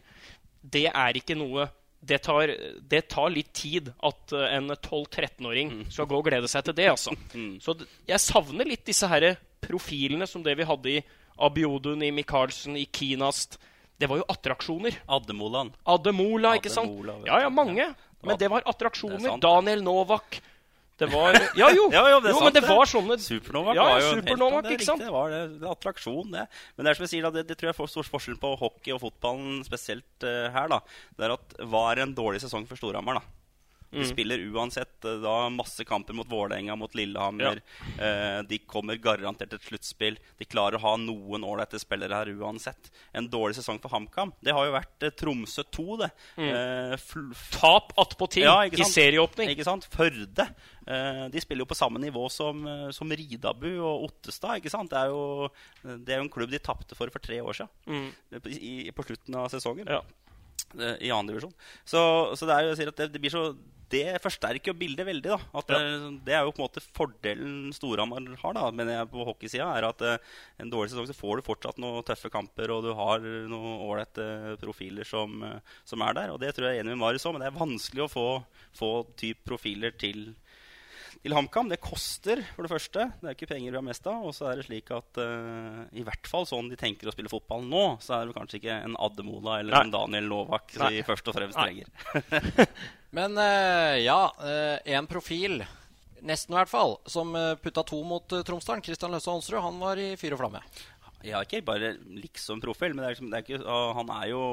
[0.61, 1.69] det er ikke noe
[1.99, 2.47] det tar,
[2.87, 6.85] det tar litt tid at eh, en 12-13-åring skal gå og glede seg til det.
[6.93, 7.11] altså.
[7.59, 7.75] Så
[8.07, 11.01] jeg savner litt disse her profilene som det vi hadde i
[11.43, 13.57] Abiodun, i Michaelsen, i Kinast.
[13.99, 14.95] Det var jo attraksjoner.
[15.11, 15.75] Addemoland.
[15.83, 16.87] Ademola, ikke sant?
[16.87, 17.89] Ademola, Ja, ja, mange.
[18.23, 19.19] Men det var attraksjoner.
[19.19, 19.35] Det.
[19.43, 20.39] Daniel Novak.
[20.99, 21.87] Det var Ja, jo.
[21.95, 24.75] Ja, jo, det jo men det var sånne Supernova, ja, var jo en helt, det
[24.75, 25.03] ikke sant?
[25.03, 26.45] Det var det, det attraksjon, det.
[26.75, 28.53] Men det er som jeg sier, da, det, det tror jeg får stor forskjell på
[28.59, 30.71] hockey og fotballen, spesielt uh, her.
[30.71, 30.81] da.
[31.15, 33.38] Det er at Var en dårlig sesong for Storhamar, da.
[33.91, 37.61] De spiller uansett eh, da masse kamper mot Vålerenga, mot Lillehammer.
[37.97, 40.17] Eh, de kommer garantert et sluttspill.
[40.37, 42.91] De klarer å ha noen ålreite spillere her uansett.
[43.17, 46.11] En dårlig sesong for HamKam, det har jo vært eh, Tromsø 2, det.
[46.37, 49.49] Eh, fl- Tap attpåtil Ja, i serieåpning.
[49.55, 49.87] Ikke sant?
[49.89, 50.45] Førde.
[50.89, 54.57] Eh, de spiller jo på samme nivå som, eh, som Ridabu og Ottestad.
[54.61, 54.89] ikke sant?
[54.93, 55.49] Det er jo,
[55.83, 58.13] det er jo en klubb de tapte for for tre år siden.
[58.45, 59.89] I, på slutten av sesongen.
[59.89, 60.01] Ja.
[60.77, 61.53] eh, I annen divisjon.
[61.85, 63.43] Så, så det er jo, jeg sier at det, det blir så
[63.91, 65.35] det forsterker jo bildet veldig.
[65.35, 65.79] da det,
[66.27, 69.69] det er jo på en måte fordelen Storhamar har, da mener jeg på hockeysida.
[69.77, 70.17] Er at eh,
[70.61, 74.57] en dårlig sesong så får du fortsatt noen tøffe kamper, og du har noen ålreite
[74.61, 76.35] profiler som, eh, som er der.
[76.35, 78.27] Og det tror jeg er enig med Marius òg, men det er vanskelig å få,
[78.77, 80.29] få typ profiler til
[81.19, 81.69] til HamKam.
[81.71, 83.07] Det koster, for det første.
[83.19, 84.23] Det er ikke penger vi har mest av.
[84.29, 87.31] Og så er det slik at uh, i hvert fall sånn de tenker å spille
[87.31, 89.83] fotball nå, så er det kanskje ikke en Addemola eller Nei.
[89.87, 91.91] en Daniel Novak som de først og fremst trenger.
[93.15, 94.21] Men eh, ja,
[94.85, 95.63] én profil,
[96.21, 98.83] nesten i hvert fall, som eh, putta to mot Tromsdalen.
[98.85, 100.61] Kristian Løse Aansrud, han var i fyr og flamme.
[101.25, 103.59] Ja, ikke bare liksom profil, men er liksom, er ikke,
[103.97, 104.43] han er jo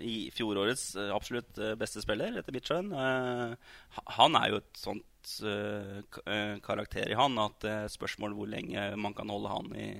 [0.00, 2.88] i fjorårets eh, absolutt eh, beste spiller, etter mitt skjønn.
[2.96, 3.74] Eh,
[4.16, 8.48] han er jo et sånt eh, eh, karakter i han at det er spørsmål hvor
[8.48, 9.90] lenge man kan holde han i,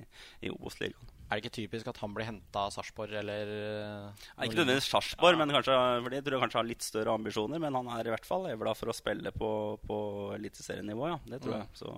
[0.41, 1.13] i Obos-ligaen.
[1.27, 4.87] Er det ikke typisk at han blir henta av Sarpsborg, eller eh, Nei, ikke nødvendigvis
[4.93, 7.59] Sarpsborg, men kanskje, for de tror jeg kanskje har litt større ambisjoner.
[7.59, 9.51] Men han er i hvert fall evla for å spille på,
[9.83, 9.99] på
[10.37, 11.19] eliteserienivå, ja.
[11.27, 11.67] Det tror jeg.
[11.75, 11.91] Så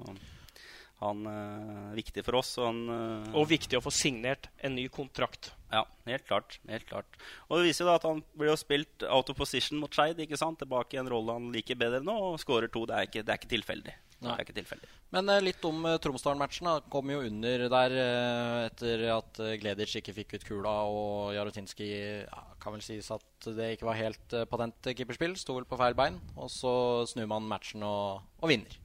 [0.99, 2.55] han eh, er viktig for oss.
[2.57, 5.53] Og han eh, Og viktig å få signert en ny kontrakt.
[5.69, 6.57] Ja, helt klart.
[6.67, 7.21] helt klart.
[7.47, 10.17] Og det viser jo da at han blir jo spilt out of position mot Skeid.
[10.19, 12.87] Tilbake i en rolle han liker bedre nå, og skårer to.
[12.89, 13.95] Det er ikke, det er ikke tilfeldig.
[14.19, 14.87] Det er ikke tilfeldig.
[15.15, 16.67] Men eh, litt om uh, Tromsdalen-matchen.
[16.67, 16.81] da.
[16.91, 21.87] Kom jo under der eh, etter at uh, Gleditsch ikke fikk ut kula, og Jarotinski
[22.25, 25.37] ja, kan vel sies at det ikke var helt uh, patent keeperspill.
[25.39, 26.19] Sto vel på feil bein.
[26.35, 26.73] Og så
[27.07, 28.75] snur man matchen og, og vinner.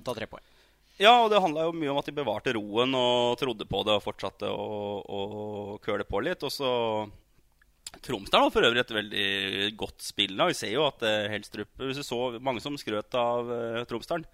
[0.00, 0.46] Tar tre poeng.
[0.98, 4.00] Ja, og det handla jo mye om at de bevarte roen og trodde på det
[4.00, 5.20] og fortsatte å, å
[5.84, 6.42] køle på litt.
[6.42, 6.70] Og så
[7.88, 9.28] Tromsdalen var for øvrig et veldig
[9.80, 10.36] godt spill.
[10.50, 14.26] Vi ser jo at eh, Helstrup Hvis du så mange som skrøt av eh, Tromsdalen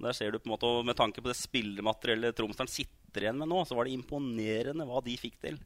[0.00, 3.50] Der ser du på en måte, Med tanke på det spillemateriellet Tromsdalen sitter igjen med
[3.50, 5.58] nå, så var det imponerende hva de fikk til.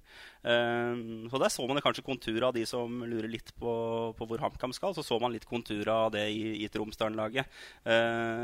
[0.42, 0.98] Eh,
[1.30, 3.74] så Der så man kanskje konturer av de som lurer litt på,
[4.18, 4.96] på hvor HamKam skal.
[4.96, 7.46] Så så man litt konturer av det i, i Tromsdalen-laget.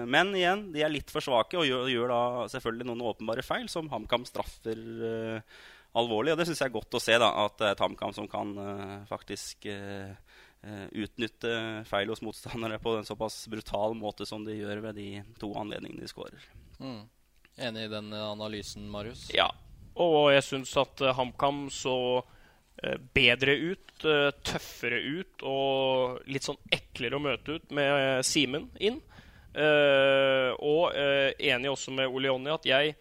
[0.07, 2.23] Men igjen, de er litt for svake og gjør, gjør da
[2.55, 4.79] selvfølgelig noen åpenbare feil, som HamKam straffer
[5.99, 6.35] alvorlig.
[6.35, 8.29] Og det syns jeg er godt å se, da, at det er et HamKam som
[8.31, 10.13] kan eh, faktisk eh,
[10.63, 11.55] eh, utnytte
[11.89, 15.09] feil hos motstandere på en såpass brutal måte som de gjør ved de
[15.41, 16.47] to anledningene de skårer.
[16.83, 17.03] Mm.
[17.69, 19.29] Enig i den eh, analysen, Marius?
[19.35, 19.51] Ja.
[20.01, 21.97] Og jeg syns at eh, HamKam så
[22.83, 28.21] eh, bedre ut, eh, tøffere ut og litt sånn eklere å møte ut med eh,
[28.27, 29.03] Simen inn.
[29.53, 32.95] Eh, og eh, enig også med Ole Jonny at jeg,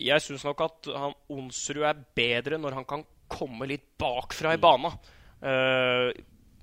[0.00, 4.60] jeg syns nok at han, Onsrud er bedre når han kan komme litt bakfra i
[4.62, 4.92] bana.
[5.44, 6.10] Uh,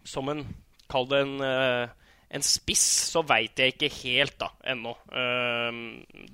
[0.07, 0.45] som en
[0.91, 2.01] Kall det en, uh,
[2.35, 4.91] en spiss, så veit jeg ikke helt da ennå.
[5.11, 5.71] Uh,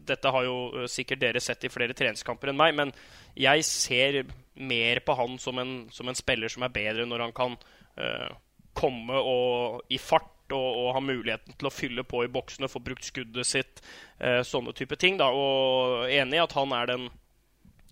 [0.07, 2.93] dette har jo eh, sikkert dere sett i flere treningskamper enn meg, men
[3.37, 4.23] jeg ser
[4.57, 7.57] mer på han som en, som en spiller som er bedre når han kan
[8.01, 8.29] eh,
[8.77, 12.81] komme og, i fart og, og har muligheten til å fylle på i boksene, få
[12.83, 13.81] brukt skuddet sitt,
[14.19, 15.17] eh, sånne type ting.
[15.19, 17.09] da, Og enig i at han er den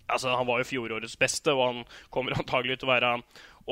[0.05, 3.23] Altså, Han var jo fjorårets beste, og han kommer antagelig til å være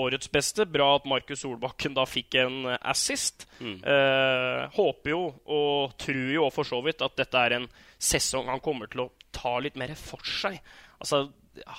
[0.01, 0.65] årets beste.
[0.65, 3.45] Bra at Markus Solbakken da fikk en assist.
[3.59, 3.83] assist.
[3.85, 7.67] Eh, håper jo, og tror jo for så vidt, at dette er en
[8.01, 10.57] sesong han kommer til å ta litt mer for seg.
[10.97, 11.27] Altså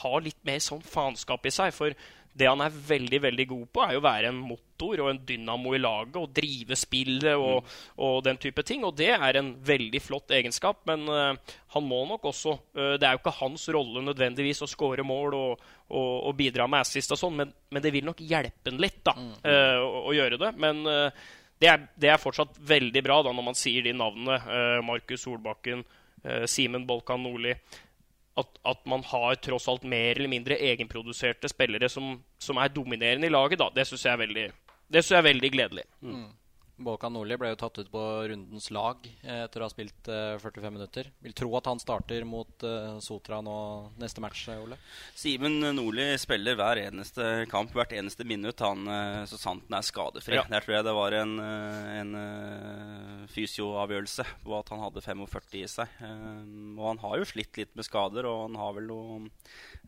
[0.02, 1.74] ha litt mer sånn faenskap i seg.
[1.74, 1.94] For
[2.34, 5.20] det han er veldig veldig god på, er jo å være en motor og en
[5.26, 7.68] dynamo i laget og drive spillet og,
[8.02, 8.82] og den type ting.
[8.86, 13.06] Og det er en veldig flott egenskap, men uh, han må nok også uh, Det
[13.06, 17.14] er jo ikke hans rolle nødvendigvis å skåre mål og, og, og bidra med assist
[17.14, 20.40] og sånn, men, men det vil nok hjelpe han litt da, uh, å, å gjøre
[20.42, 20.52] det.
[20.58, 24.40] Men det, er, det er fortsatt veldig bra da når man sier de navnene.
[24.82, 25.86] Markus Solbakken,
[26.50, 27.52] Simen Bolkan Nordli
[28.36, 33.28] at, at man har tross alt mer eller mindre egenproduserte spillere som, som er dominerende
[33.28, 34.18] i laget, da, det syns jeg,
[35.10, 35.84] jeg er veldig gledelig.
[36.76, 40.34] Bolkan Nordli ble jo tatt ut på rundens lag eh, etter å ha spilt eh,
[40.42, 41.10] 45 minutter.
[41.22, 43.54] Vil tro at han starter mot eh, Sotra nå
[44.02, 44.78] neste match, eh, Ole.
[45.14, 49.86] Simen Nordli spiller hver eneste kamp, hvert eneste minutt, han, eh, så sant han er
[49.86, 50.34] skadefri.
[50.40, 50.42] Ja.
[50.50, 55.54] Der tror jeg det var en, eh, en eh, fysioavgjørelse på at han hadde 45
[55.62, 55.94] i seg.
[56.02, 56.42] Eh,
[56.74, 59.20] Og han har jo slitt litt med skader, og han har vel noe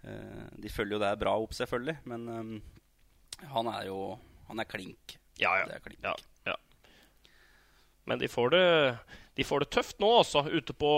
[0.06, 3.98] eh, De følger jo det bra opp, selvfølgelig, men eh, han er jo
[4.48, 5.16] Han er klink.
[5.42, 5.66] Ja, ja.
[5.74, 5.98] Er klink.
[6.06, 6.14] ja,
[6.46, 6.54] ja.
[8.06, 8.64] Men de får det,
[9.36, 10.90] de får det tøft nå, altså, ute på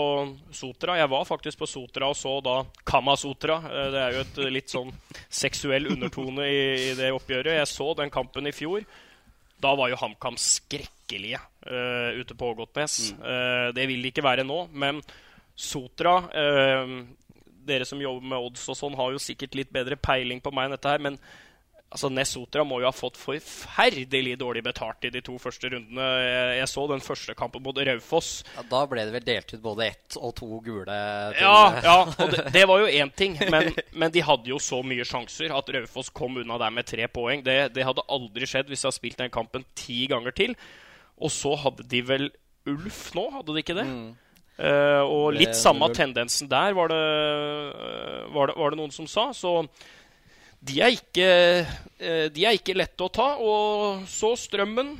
[0.55, 0.97] Sotra.
[0.99, 3.59] Jeg var faktisk på Sotra og så da Kama-Sotra.
[3.65, 4.93] Eh, Det er jo et eh, litt sånn
[5.27, 6.59] seksuell undertone i,
[6.91, 7.57] i det oppgjøret.
[7.57, 8.85] Jeg så den kampen i fjor.
[9.59, 13.11] Da var jo HamKam skrekkelige uh, ute på Ågotnes.
[13.11, 15.01] Eh, det vil de ikke være nå, men
[15.59, 16.93] Sotra uh,
[17.67, 20.69] Dere som jobber med odds og sånn, har jo sikkert litt bedre peiling på meg
[20.69, 21.19] enn dette her, men
[21.89, 26.09] altså Nesotra må jo ha fått forferdelig dårlig betalt i de to første rundene.
[26.59, 28.43] Jeg, så den første kampen mot Raufoss.
[28.55, 30.99] Ja, da ble det vel delt ut både ett og to gule.
[31.39, 34.83] Ja, ja, og det, det var jo én ting, men, men de hadde jo så
[34.85, 37.43] mye sjanser at Raufoss kom unna der med tre poeng.
[37.45, 40.55] Det, det hadde aldri skjedd hvis de hadde spilt den kampen ti ganger til.
[41.19, 42.29] Og så hadde de vel
[42.69, 43.85] Ulf nå, hadde de ikke det?
[44.59, 48.93] Eh, og Det litt samme tendensen der, var det, eh, var, det, var det noen
[48.93, 49.29] som sa.
[49.33, 49.63] Så
[50.59, 51.29] de er ikke,
[51.99, 53.31] eh, de er ikke lette å ta.
[53.39, 54.95] Og så Strømmen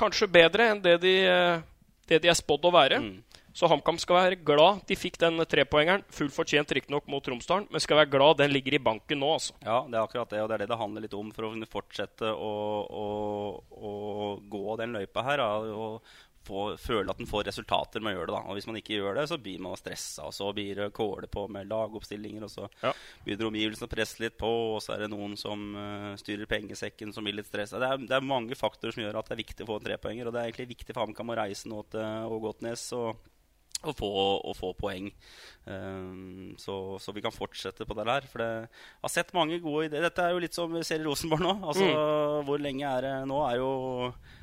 [0.00, 1.60] kanskje bedre enn det de, eh,
[2.08, 3.00] det de er spådd å være.
[3.52, 6.04] Så HamKam skal være glad de fikk den trepoengeren.
[6.14, 9.56] Fullt fortjent riktignok mot Tromsdalen, men skal være glad den ligger i banken nå, altså.
[9.64, 11.50] Ja, det er akkurat det, og det er det det handler litt om for å
[11.52, 12.52] kunne fortsette å,
[12.86, 13.06] å,
[13.74, 13.92] å
[14.52, 15.42] gå den løypa her.
[15.74, 15.98] Og
[16.46, 18.34] få, føle at en får resultater med å gjøre det.
[18.36, 18.42] da.
[18.50, 21.28] Og Hvis man ikke gjør det, så blir man stressa, og så blir det kåle
[21.30, 22.92] på med lagoppstillinger, og så Ja.
[23.24, 27.12] begynner omgivelsene å presse litt på, og så er det noen som uh, styrer pengesekken,
[27.12, 27.78] som blir litt stressa.
[27.78, 30.26] Det, det er mange faktorer som gjør at det er viktig å få en trepoenger,
[30.26, 32.92] og det er egentlig viktig for HamKam å reise nå til Ågotnes.
[32.96, 33.28] og
[33.80, 34.08] å få,
[34.44, 35.06] å få poeng.
[35.64, 38.26] Um, så, så vi kan fortsette på det der.
[38.28, 40.04] For det jeg har sett mange gode ideer.
[40.04, 41.54] Dette er jo litt som vi ser i Rosenborg nå.
[41.64, 41.86] Altså,
[42.44, 43.38] Hvor lenge er det nå?
[43.48, 43.70] er jo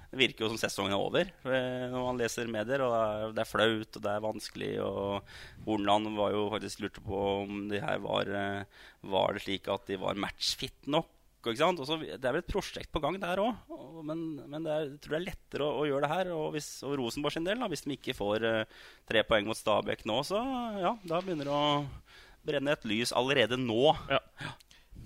[0.07, 2.83] det virker jo som sesongen er over eh, når man leser medier.
[2.85, 4.71] og Det er, flaut og det er vanskelig.
[4.83, 9.67] og Hornland var jo faktisk lurte på om de her var, eh, var det slik
[9.73, 11.11] at de var matchfit nok.
[11.47, 11.79] Ikke sant?
[11.79, 13.69] Også, det er vel et prosjekt på gang der òg,
[14.03, 16.31] men, men det er, jeg tror det er lettere å, å gjøre det her.
[16.35, 19.59] Og, hvis, og Rosenborg sin del, da, hvis de ikke får eh, tre poeng mot
[19.59, 20.41] Stabæk nå, så
[20.81, 21.67] ja, da begynner det å
[22.47, 23.91] brenne et lys allerede nå.
[24.11, 24.19] Ja.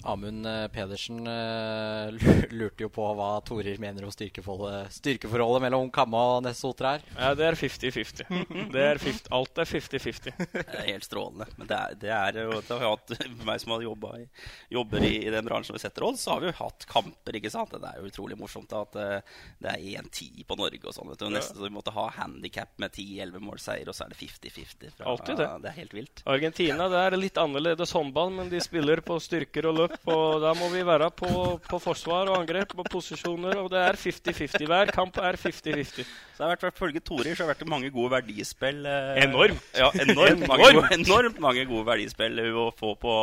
[0.04, 2.12] Amund eh, Pedersen eh,
[2.58, 7.04] lurte jo på hva Torir mener om styrkeforholdet, styrkeforholdet mellom Kamma og Ness her.
[7.18, 8.72] Ja, det er 50-50.
[8.74, 10.34] Det er 50 Alt er 50-50.
[10.52, 11.48] Det er helt strålende.
[11.58, 13.14] Men det er, det er jo det har vi hatt,
[13.48, 13.84] meg som har
[14.22, 14.26] i,
[14.74, 17.38] jobber i, i den bransjen vi setter odds, så har vi jo hatt kamper.
[17.40, 17.74] ikke sant?
[17.74, 21.12] Det er jo utrolig morsomt at eh, det er 1-10 på Norge og sånn.
[21.14, 21.28] vet du.
[21.34, 24.96] Nesten så vi måtte ha handikap med 10-11 målseier, og så er det 50-50.
[24.98, 25.50] fra- Alltid det.
[25.66, 26.24] Det er helt vilt.
[26.32, 29.91] Argentina det er litt annerledes håndball, men de spiller på styrker og løp.
[30.12, 31.30] Og da må vi være på,
[31.68, 33.60] på forsvar og angrep og posisjoner.
[33.62, 34.66] Og det er 50-50.
[34.70, 36.10] Hver kamp er 50-50.
[36.38, 38.84] Så har vært, Følge Torir så har det vært mange gode verdispill.
[38.90, 39.62] eh, Enormt.
[39.78, 43.16] Ja, enormt, mange, gode, enormt mange gode verdispill å få på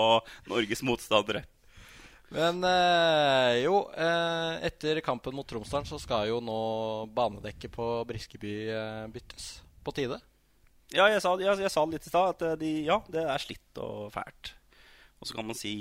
[0.50, 1.44] Norges motstandere.
[2.34, 6.58] Men eh, jo, eh, etter kampen mot Tromsdalen så skal jo nå
[7.16, 9.46] banedekket på Briskeby eh, byttes.
[9.84, 10.18] På tide.
[10.92, 13.40] Ja, jeg sa, jeg, jeg sa litt i stad at eh, de, ja, det er
[13.40, 14.52] slitt og fælt.
[15.18, 15.74] Og så kan man si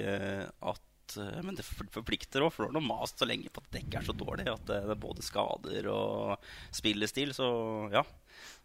[0.00, 3.62] eh, at eh, Men det forplikter òg, for det har noe mast så lenge på
[3.64, 7.48] at dekket er så dårlig at det, det er både skader og spillestil, så
[7.94, 8.04] ja.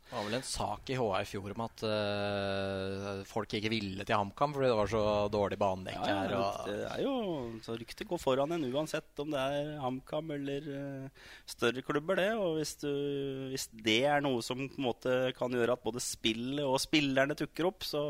[0.10, 4.02] Det var vel en sak i HA i fjor om at uh, folk ikke ville
[4.02, 6.34] til HamKam fordi det var så dårlig banedekk ja, her.
[6.34, 7.12] ja Og, det er jo
[7.62, 12.32] Så ryktet går foran en uansett om det er HamKam eller uh, større klubber, det.
[12.42, 12.90] Og hvis, du,
[13.54, 17.38] hvis det er noe som på en måte kan gjøre at både spillet og spillerne
[17.38, 18.02] tukker opp, så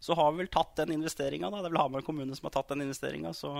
[0.00, 1.50] så har vi vel tatt den investeringa.
[1.52, 3.34] Det er vel Hamar kommune som har tatt den investeringa.
[3.36, 3.52] Så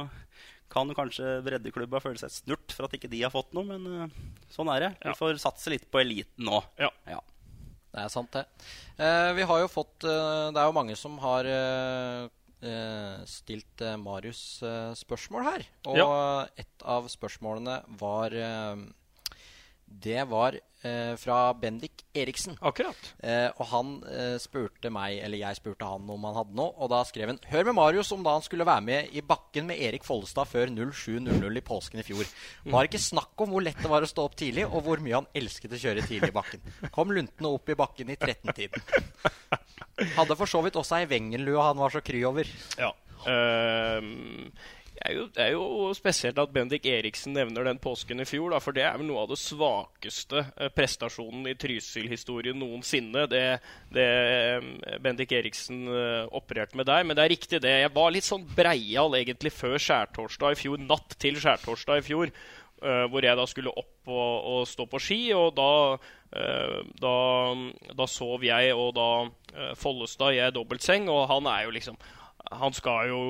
[0.73, 4.15] kan kanskje breddeklubba føle seg snurt for at ikke de har fått noe, men eh,
[4.55, 4.91] sånn er det.
[5.03, 5.13] Ja.
[5.13, 6.63] Vi får satse litt på eliten nå.
[6.81, 6.89] Ja.
[7.11, 7.21] Ja.
[7.91, 8.47] Det er sant, det.
[9.03, 12.29] Eh, vi har jo fått eh, Det er jo mange som har eh,
[12.63, 15.67] eh, stilt eh, Marius eh, spørsmål her.
[15.91, 18.87] Og et av spørsmålene var eh,
[20.07, 22.57] Det var eh, fra Bendik Eriksen.
[22.61, 22.99] Akkurat.
[23.23, 26.75] Eh, og han eh, spurte meg, eller jeg spurte han om han hadde noe.
[26.81, 29.69] Og da skrev han Hør med Marius om da han skulle være med i bakken
[29.71, 32.31] med Erik Follestad før 07.00 i påsken i fjor.
[32.71, 35.21] Var ikke snakk om hvor lett det var å stå opp tidlig, og hvor mye
[35.21, 36.65] han elsket å kjøre tidlig i bakken.
[36.95, 38.85] Kom luntende opp i bakken i 13-tiden.
[40.17, 42.49] Hadde for så vidt også ei Wengenlue han var så kry over.
[42.81, 42.93] Ja.
[43.29, 44.51] Ehm,
[45.01, 48.51] det, er jo, det er jo spesielt at Bendik Eriksen nevner den påsken i fjor,
[48.53, 53.25] da, for det er vel noe av det svakeste eh, prestasjonen i Trysil-historien noensinne.
[53.33, 53.41] Det,
[53.97, 57.09] det eh, Bendik Eriksen eh, opererte med der.
[57.09, 57.73] Men det er riktig, det.
[57.81, 62.37] Jeg var litt sånn breial egentlig før skjærtorsdag i fjor, natt til skjærtorsdag i fjor.
[62.81, 65.99] hvor jeg da skulle opp og, og stå på ski, og da,
[66.97, 67.17] da,
[67.93, 69.09] da sov jeg og da
[69.77, 71.99] Follestad i ei dobbeltseng, og han er jo liksom
[72.51, 73.21] han skal, jo,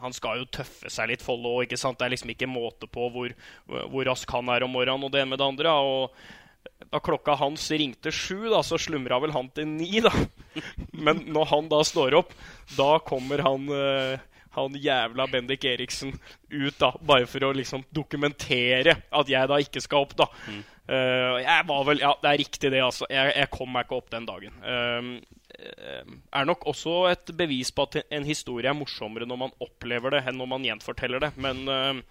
[0.00, 1.58] han skal jo tøffe seg litt, Follo.
[1.66, 3.34] Det er liksom ikke måte på hvor,
[3.66, 5.74] hvor rask han er om morgenen og det ene med det andre.
[5.76, 10.12] Og da klokka hans ringte sju, da, så slumra vel han til ni, da.
[11.06, 12.32] Men når han da står opp,
[12.76, 14.24] da kommer han eh,
[14.56, 16.14] han jævla Bendik Eriksen
[16.48, 16.94] ut, da.
[17.00, 20.30] Bare for å liksom dokumentere at jeg da ikke skal opp, da.
[20.48, 20.62] Mm.
[20.86, 23.08] Eh, jeg var vel Ja, det er riktig, det, altså.
[23.12, 24.56] Jeg, jeg kom meg ikke opp den dagen.
[24.64, 25.10] Eh,
[25.58, 30.24] er nok også et bevis på at en historie er morsommere når man opplever det,
[30.28, 31.32] enn når man gjenforteller det.
[31.40, 32.02] Men, eh,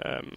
[0.00, 0.32] eh,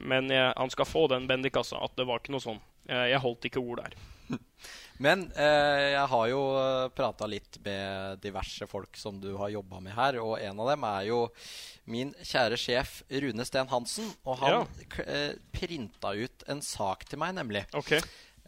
[0.00, 1.80] men jeg, han skal få den, Bendik, altså.
[1.84, 2.60] At det var ikke noe sånn.
[2.88, 3.98] Eh, jeg holdt ikke ord der.
[4.98, 6.38] Men eh, jeg har jo
[6.96, 10.86] prata litt med diverse folk som du har jobba med her, og en av dem
[10.88, 11.20] er jo
[11.88, 14.08] min kjære sjef Rune Steen Hansen.
[14.26, 15.04] Og han Ja.
[15.06, 17.62] eh, printa ut en sak til meg, nemlig.
[17.78, 17.94] Ok.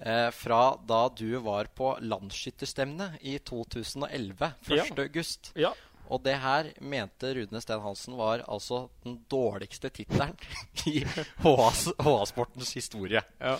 [0.00, 4.76] Eh, fra da du var på landsskytterstevne i 2011, 1.
[4.78, 4.84] Ja.
[4.96, 5.52] august.
[5.54, 5.74] Ja.
[6.10, 10.32] Og det her mente Rune Steen Hansen var altså den dårligste tittelen
[10.90, 11.04] i
[11.44, 13.22] HA-sportens historie.
[13.38, 13.58] Ja.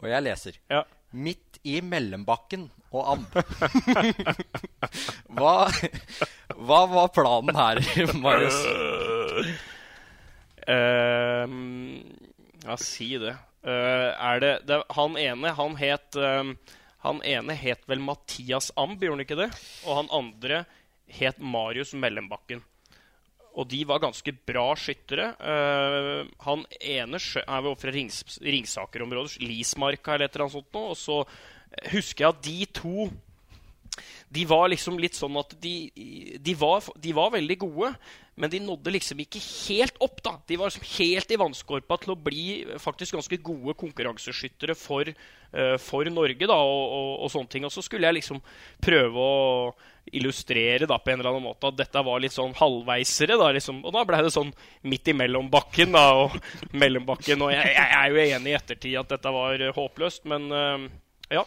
[0.00, 0.62] Og jeg leser.
[0.70, 0.84] ja.
[1.10, 3.24] Midt i mellombakken og and.
[5.34, 5.54] hva,
[6.54, 7.80] hva var planen her,
[8.22, 8.60] Marius?
[10.70, 11.50] Uh,
[12.62, 13.34] ja, si det.
[13.60, 16.54] Eh, er det, det Han ene, han het ehm,
[17.04, 19.50] Han ene het vel Mathias Amb, gjorde han ikke det?
[19.84, 20.64] Og han andre
[21.10, 22.60] het Marius Mellombakken.
[23.58, 25.32] Og de var ganske bra skyttere.
[25.42, 30.92] Uh, han ene er vel fra Rings, Ringsaker-området, Lismarka eller et eller annet sånt noe.
[30.92, 31.16] Og så
[31.96, 33.08] husker jeg at de to
[34.30, 35.74] de var liksom litt sånn at de,
[36.38, 37.90] de, var, de var veldig gode,
[38.40, 40.22] men de nådde liksom ikke helt opp.
[40.24, 40.32] da.
[40.48, 42.44] De var liksom helt i vannskorpa til å bli
[42.80, 45.10] faktisk ganske gode konkurranseskyttere for,
[45.52, 46.48] uh, for Norge.
[46.48, 47.66] da, og, og, og sånne ting.
[47.68, 48.40] Og så skulle jeg liksom
[48.80, 49.74] prøve å
[50.16, 53.36] illustrere da på en eller annen måte at dette var litt sånn halvveisere.
[53.36, 53.84] da, liksom.
[53.84, 54.54] Og da ble det sånn
[54.88, 55.16] midt i
[55.52, 56.38] bakken da, og
[56.82, 57.44] mellombakken.
[57.44, 60.88] Og jeg, jeg er jo enig i ettertid at dette var håpløst, men uh,
[61.30, 61.44] ja.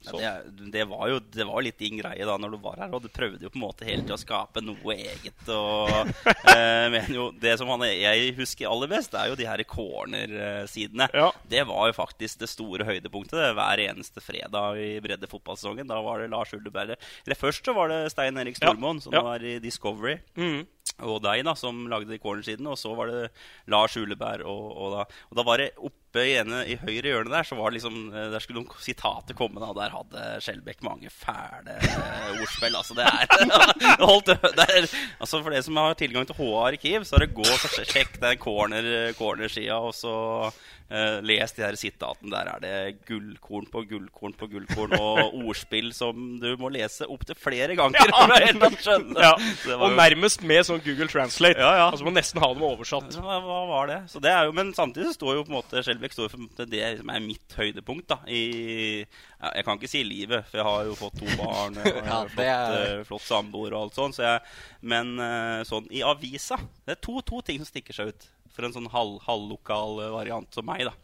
[0.00, 2.94] Ja, det, det, var jo det var litt din greie da når du var her,
[2.96, 5.42] og du prøvde jo på en måte hele tiden å skape noe eget.
[5.52, 5.90] og
[6.54, 11.10] eh, men jo, Det som han, jeg husker aller best, er jo de her cornersidene.
[11.12, 11.28] Ja.
[11.52, 15.88] Det var jo faktisk det store høydepunktet det, hver eneste fredag i bredde fotballsesongen.
[15.90, 18.74] Da var det Lars Uldeberg Eller først så var det Stein Erik Ja.
[18.74, 20.18] Som var i Discovery.
[20.36, 20.64] Mm.
[21.06, 22.68] Og deg, da, som lagde de cornersiden.
[22.70, 23.30] Og så var det
[23.70, 24.44] Lars Uleberg.
[24.48, 27.54] Og, og, da, og da var det oppe i, ene, i høyre hjørne der, så
[27.54, 29.62] var det liksom eh, Der skulle noen sitater komme.
[29.62, 31.76] da, Der hadde Skjelbæk mange fæle
[32.40, 32.74] ordspill.
[32.74, 33.30] Altså, det er
[34.10, 34.88] holdt, det er,
[35.20, 38.09] altså For det som har tilgang til HA arkiv, så er det gå og sjekk
[38.22, 40.12] den corner, cornersida, og så
[40.50, 42.30] uh, les de her sitatene.
[42.34, 42.74] Der er det
[43.08, 48.10] gullkorn på gullkorn på gullkorn, og ordspill som du må lese opptil flere ganger.
[48.12, 49.16] for å helt å skjønne.
[49.24, 49.32] Ja,
[49.76, 51.58] og jo- nærmest med sånn Google Translate.
[51.60, 51.88] Ja, ja.
[51.90, 53.10] Altså må nesten ha dem oversatt.
[53.20, 54.00] hva, hva var det?
[54.12, 56.66] Så det er jo, men samtidig så står jo på en måte Skjelbæk står for
[56.70, 58.42] det som er mitt høydepunkt da i
[59.40, 62.02] ja, Jeg kan ikke si livet, for jeg har jo fått to barn og jeg
[62.04, 64.18] har ja, flott, er- eh, flott samboer og alt sånt.
[64.18, 64.42] Så jeg,
[64.82, 66.56] men eh, sånn i avisa
[66.86, 70.10] Det er to, to ting som stikker seg ut for en sånn halv, halvlokal eh,
[70.14, 70.86] variant som meg.
[70.88, 70.94] da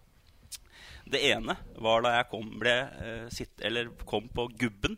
[1.07, 4.97] Det ene var da jeg kom, ble, eh, sitt, eller kom på Gubben.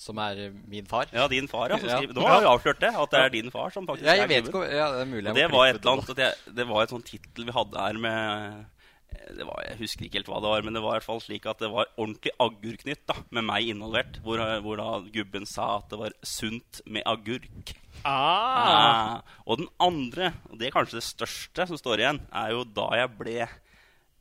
[0.00, 1.06] Som er min far?
[1.12, 1.70] Ja, din far.
[1.72, 2.00] Ja, Ja.
[2.12, 4.28] nå har vi avslørt det, at det er din far som faktisk Ja, jeg er
[4.28, 4.62] vet Gubben.
[4.68, 7.78] ikke ja, Det er mulig det var annet Det var et sånn tittel vi hadde
[7.80, 8.66] her med
[9.34, 11.48] var, Jeg husker ikke helt hva det var, men det var i hvert fall slik
[11.50, 14.20] at det var ordentlig agurknytt da, med meg involvert.
[14.24, 17.74] Hvor, hvor da gubben sa at det var sunt med agurk.
[18.06, 18.66] Ah.
[18.70, 19.36] Ah.
[19.46, 22.90] Og den andre, og det er kanskje det største som står igjen, er jo da
[23.00, 23.38] jeg ble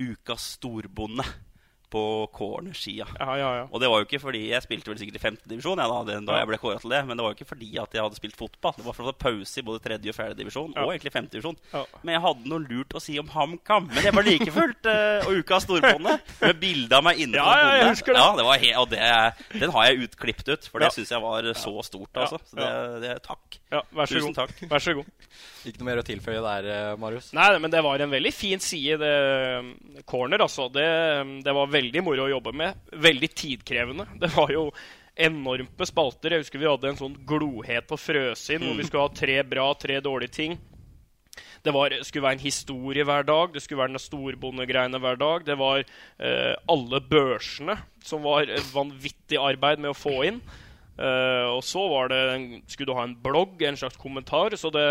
[0.02, 1.24] ukas storbonde
[1.96, 2.04] på
[2.36, 3.08] cornerskia.
[3.20, 3.66] Ja, ja, ja.
[3.72, 6.20] Og det var jo ikke fordi jeg spilte vel sikkert i femte divisjon, ja, da,
[6.28, 7.02] da jeg ble kåret til det.
[7.08, 8.76] Men det var jo ikke fordi at jeg hadde spilt fotball.
[8.78, 10.84] Det var for å pause i både tredje og fjerde divisjon, Ja.
[10.86, 11.58] og egentlig femte divisjon.
[11.74, 11.86] Ja.
[12.04, 13.90] Men jeg hadde noe lurt å si om HamKam.
[13.94, 17.46] Men det var like fullt uh, Uka Ukas storbonde med bilde av meg inne Ja,
[17.46, 17.92] på ja, jeg bonde.
[17.94, 18.24] husker det.
[18.26, 20.96] Ja, det var og det, den har jeg utklippet ut, for det Ja.
[20.96, 22.12] syns jeg var så stort.
[22.18, 22.40] Altså.
[22.50, 22.70] Så det,
[23.06, 23.60] det, takk.
[23.72, 24.36] ja vær så Tusen god.
[24.42, 24.66] takk.
[24.72, 25.06] Vær så god.
[25.66, 27.32] Ikke noe mer å tilføye der, eh, Marius?
[27.34, 29.14] Nei, men det var en veldig fin side, det
[29.60, 29.72] um,
[30.06, 30.68] corner, altså.
[30.72, 30.86] Det,
[31.44, 32.86] det var veldig moro å jobbe med.
[32.92, 34.08] Veldig tidkrevende.
[34.22, 34.70] Det var jo
[35.16, 36.34] enormt med spalter.
[36.34, 39.70] Jeg husker vi hadde en sånn glohet på Frøsinn, hvor vi skulle ha tre bra,
[39.80, 40.58] tre dårlige ting.
[41.66, 45.48] Det var, skulle være en historie hver dag, det skulle være den storbondegreiene hver dag.
[45.48, 50.40] Det var eh, alle børsene, som var et vanvittig arbeid med å få inn.
[50.96, 52.22] Eh, og så var det,
[52.70, 54.56] skulle du ha en blogg, en slags kommentar.
[54.62, 54.86] Så det,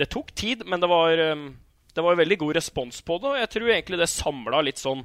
[0.00, 1.46] det tok tid, men det var, eh,
[1.94, 3.34] det var veldig god respons på det.
[3.34, 5.04] Og jeg tror egentlig det samla litt sånn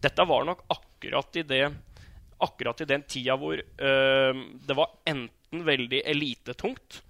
[0.00, 1.64] Dette var nok akkurat i det
[2.40, 7.02] Akkurat i den tida hvor eh, det var enten veldig elitetungt,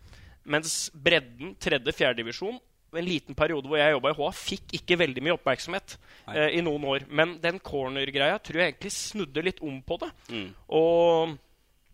[0.51, 2.57] mens bredden, tredje, fjerde divisjon,
[2.99, 5.95] en liten periode hvor jeg jobba i HA, fikk ikke veldig mye oppmerksomhet
[6.32, 7.07] eh, i noen år.
[7.07, 10.11] Men den corner-greia tror jeg egentlig snudde litt om på det.
[10.32, 10.49] Mm.
[10.80, 11.36] Og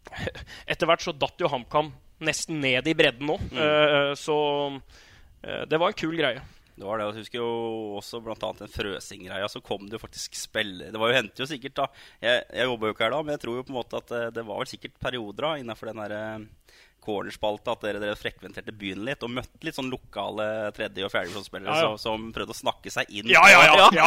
[0.72, 1.92] etter hvert så datt jo HamKam
[2.24, 3.36] nesten ned i bredden nå.
[3.53, 4.38] Eh, så
[5.42, 6.40] eh, det var en kul greie.
[6.76, 7.50] Det var det, jeg husker jo
[7.96, 9.48] også blant annet den Frøsing-greia.
[9.48, 11.86] Så kom det jo faktisk spillere Det var jo hendte jo sikkert, da.
[12.20, 14.12] Jeg, jeg jobba jo ikke her da, men jeg tror jo på en måte at
[14.12, 18.18] eh, det, var vel sikkert perioder da innenfor den derre eh, cornerspalta at dere, dere,
[18.18, 20.46] frekventerte byen litt og møtte litt sånn lokale
[20.76, 21.92] tredje- og fjerdedivisjonsspillere ja, ja.
[21.94, 23.30] som, som, prøvde å snakke seg inn.
[23.30, 24.06] Ja, ja, ja, ja,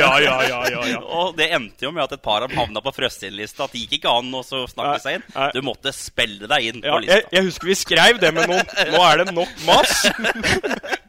[0.00, 3.68] ja, ja, Og det endte jo med at et par av dem havna på Frøstin-lista.
[3.68, 5.28] At det gikk ikke an å snakke seg inn.
[5.54, 7.20] Du måtte spille deg inn på lista.
[7.20, 8.60] Jeg, jeg, husker vi skrev det, men nå,
[8.96, 9.98] nå er det nok mas.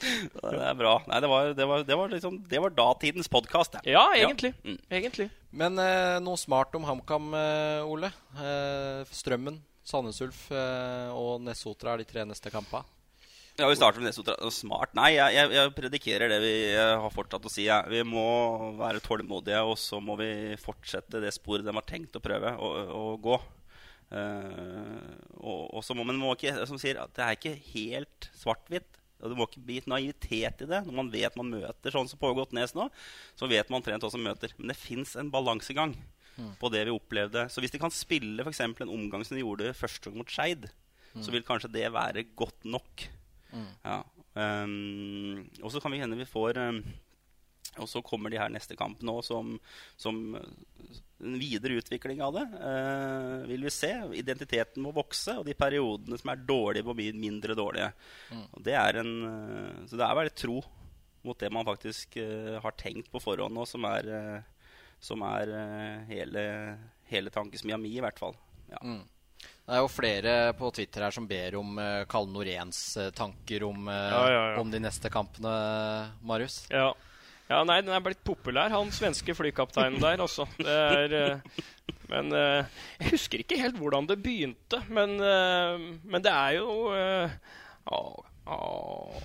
[0.00, 0.94] Det er bra.
[1.10, 3.76] Nei, det var, det var, det var, liksom, det var datidens podkast.
[3.88, 4.52] Ja, egentlig.
[4.64, 4.78] Mm.
[4.88, 5.28] egentlig.
[5.50, 8.12] Men eh, noe smart om HamKam, eh, Ole.
[8.38, 12.86] Eh, Strømmen, Sandnes Ulf eh, og Nessotra er de tre neste kampene.
[13.60, 14.36] Ja, Vi starter med Nesotra.
[14.54, 14.94] Smart.
[14.96, 17.66] Nei, jeg, jeg, jeg predikerer det vi eh, har fortsatt å si.
[17.68, 17.82] Ja.
[17.90, 18.24] Vi må
[18.78, 20.30] være tålmodige, og så må vi
[20.60, 23.36] fortsette det sporet de har tenkt å prøve å, å gå.
[24.10, 28.30] Eh, og, og så må man må ikke som sier, at det er ikke helt
[28.38, 28.98] svart-hvitt.
[29.20, 30.80] Og Det må ikke bli et naivitet i det.
[30.86, 32.88] Når man vet man møter sånn som pågått nes nå,
[33.36, 34.54] så vet man trent hva som møter.
[34.56, 35.92] Men det fins en balansegang
[36.60, 37.44] på det vi opplevde.
[37.52, 40.70] Så hvis de kan spille eksempel en omgang som de gjorde første gang mot Skeid,
[41.20, 43.04] så vil kanskje det være godt nok.
[43.84, 44.00] Ja.
[44.30, 46.84] Um, og så kan vi hende vi får ehm,
[47.78, 49.52] Og så kommer de her neste kamp nå som,
[50.00, 52.46] som eh, en videre utvikling av det.
[52.66, 53.92] eh, vil vi se.
[54.18, 57.92] Identiteten må vokse, og de periodene som er dårlige, må bli mindre dårlige.
[58.34, 60.58] Og det er en, eh, så det er bare tro
[61.22, 65.54] mot det man faktisk eh, har tenkt på forhånd nå, som er, eh, som er
[65.62, 66.44] eh, hele,
[67.12, 68.34] hele tankesmia mi, i hvert fall.
[68.72, 68.80] Ja.
[69.70, 73.62] Det er jo flere på Twitter her som ber om uh, Kalle Noréns eh, tanker
[73.68, 74.56] om, eh, Ja, ja, ja.
[74.60, 75.52] om de neste kampene,
[76.26, 76.64] Marius.
[76.72, 76.88] Ja.
[77.50, 80.46] Ja, nei, den er blitt populær, han svenske flykapteinen der, altså.
[80.62, 81.44] Eh,
[82.10, 86.90] Men eh, jeg husker ikke helt hvordan det begynte, men, eh, men det er jo
[86.90, 88.00] å,
[88.50, 88.58] å,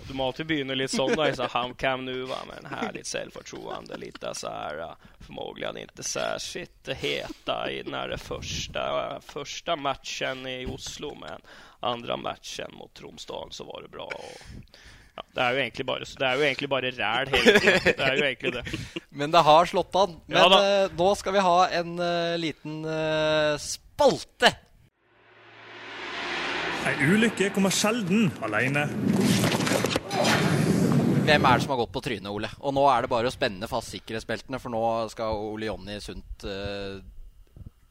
[0.05, 1.15] Du må alltid begynne litt sånn.
[1.17, 1.49] da, så
[1.81, 4.91] kan nu va, men en härligt självförtroende, litt så här, ja,
[5.25, 8.85] förmodligen ikke särskilt heta i den første,
[9.25, 11.41] første matchen i Oslo, men
[11.85, 14.05] andre matchen mot Tromsdalen så var det bra.
[14.05, 14.77] Og,
[15.15, 17.85] ja, det er jo egentlig bare, det er jo egentlig bare ræl hele tiden.
[17.99, 18.63] Det er jo egentlig det.
[19.15, 20.17] Men det har slått an.
[20.27, 24.51] Men Ja eh, nå skal vi ha en uh, liten uh, spalte.
[26.85, 28.83] Ei ulykke kommer sjelden alene.
[31.25, 32.51] Hvem er det som har gått på trynet, Ole?
[32.59, 34.83] Og nå er det bare å spenne fast sikkerhetsbeltene, for nå
[35.15, 36.45] skal Ole Jonny Sundt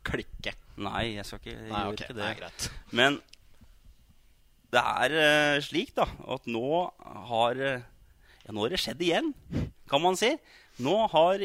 [0.05, 0.53] klikke.
[0.85, 2.69] Nei, jeg skal ikke gjøre Nei, ok, det greit.
[2.95, 3.19] Men
[4.75, 6.69] det er eh, slik da at nå
[7.31, 7.91] har eh,
[8.45, 9.31] Ja, nå har det skjedd igjen,
[9.89, 10.35] kan man si.
[10.85, 11.41] Nå har,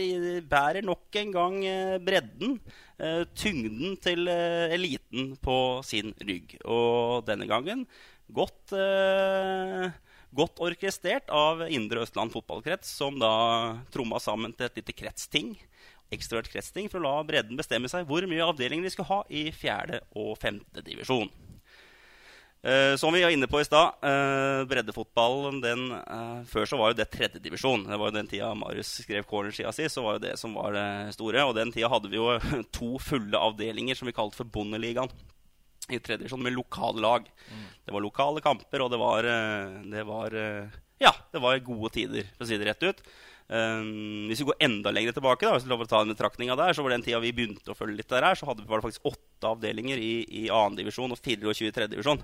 [0.51, 2.57] bærer nok en gang eh, bredden
[2.99, 6.57] eh, tyngden til eh, eliten på sin rygg.
[6.67, 7.85] Og denne gangen
[8.35, 9.87] godt, eh,
[10.35, 13.31] godt orkestrert av Indre Østland fotballkrets, som da
[13.95, 15.53] tromma sammen til et lite kretsting
[16.09, 19.49] ekstraordinært kretsting for å la bredden bestemme seg hvor mye avdelinger de skal ha i
[19.53, 21.29] fjerde og femte divisjon.
[22.61, 26.91] Eh, som vi var inne på i stad, eh, breddefotballen den, eh, Før så var
[26.91, 27.85] jo det tredjedivisjon.
[27.87, 30.73] Det var jo den tida Marius skrev cornersida si, så var jo det som var
[30.73, 31.45] det store.
[31.47, 32.37] Og den tida hadde vi jo
[32.75, 35.09] to fulle avdelinger som vi kalte for Bondeligaen.
[35.89, 37.23] I tredje divisjon med lokale lag.
[37.85, 40.67] Det var lokale kamper, og det var, eh, det var eh,
[40.99, 43.01] Ja, det var gode tider, for å si det rett ut.
[43.49, 46.51] Um, hvis vi går enda lenger tilbake, da, hvis vi lover å ta en betraktning
[46.53, 48.67] av der, så var den tida vi begynte å følge litt der her, så hadde
[48.69, 52.21] var det faktisk åtte avdelinger i, i annendivisjon og 24 i tredjedivisjon.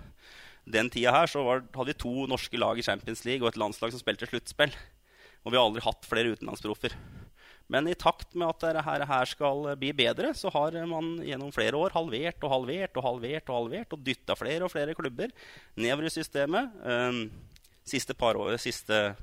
[0.70, 3.60] Den tida her så var, hadde vi to norske lag i Champions League og et
[3.62, 4.74] landslag som spilte sluttspill.
[5.46, 6.94] Og vi har aldri hatt flere utenlandsproffer.
[7.74, 11.78] Men i takt med at dette her skal bli bedre, så har man gjennom flere
[11.78, 15.34] år halvert og halvert og halvert og halvert og dytta flere og flere klubber
[15.74, 16.76] nedover i systemet.
[16.86, 17.24] Um,
[17.86, 19.16] siste par år, siste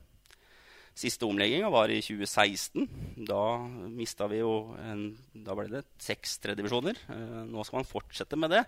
[0.93, 2.85] Siste omlegginga var i 2016.
[3.29, 3.41] Da
[3.89, 6.99] mista vi jo en, Da ble det seks tredjedivisjoner.
[7.09, 8.67] Eh, nå skal man fortsette med det.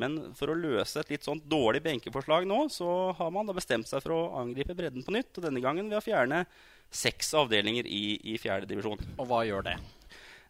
[0.00, 3.88] Men for å løse et litt sånn dårlig benkeforslag nå, så har man da bestemt
[3.90, 5.34] seg for å angripe bredden på nytt.
[5.36, 6.46] Og denne gangen ved å fjerne
[6.88, 9.04] seks avdelinger i, i fjerdedivisjon.
[9.18, 9.76] Og hva gjør det?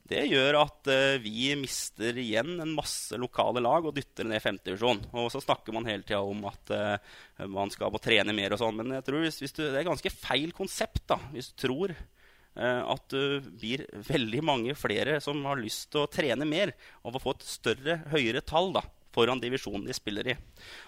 [0.07, 5.03] Det gjør at eh, vi mister igjen en masse lokale lag og dytter ned femtedivisjon.
[5.19, 8.63] Og så snakker man hele tida om at eh, man skal må trene mer og
[8.63, 8.77] sånn.
[8.79, 11.97] Men jeg tror hvis, hvis du, det er ganske feil konsept da, hvis du tror
[11.97, 17.19] eh, at det blir veldig mange flere som har lyst til å trene mer, og
[17.23, 18.87] få et større, høyere tall da,
[19.17, 20.39] foran divisjonen de spiller i.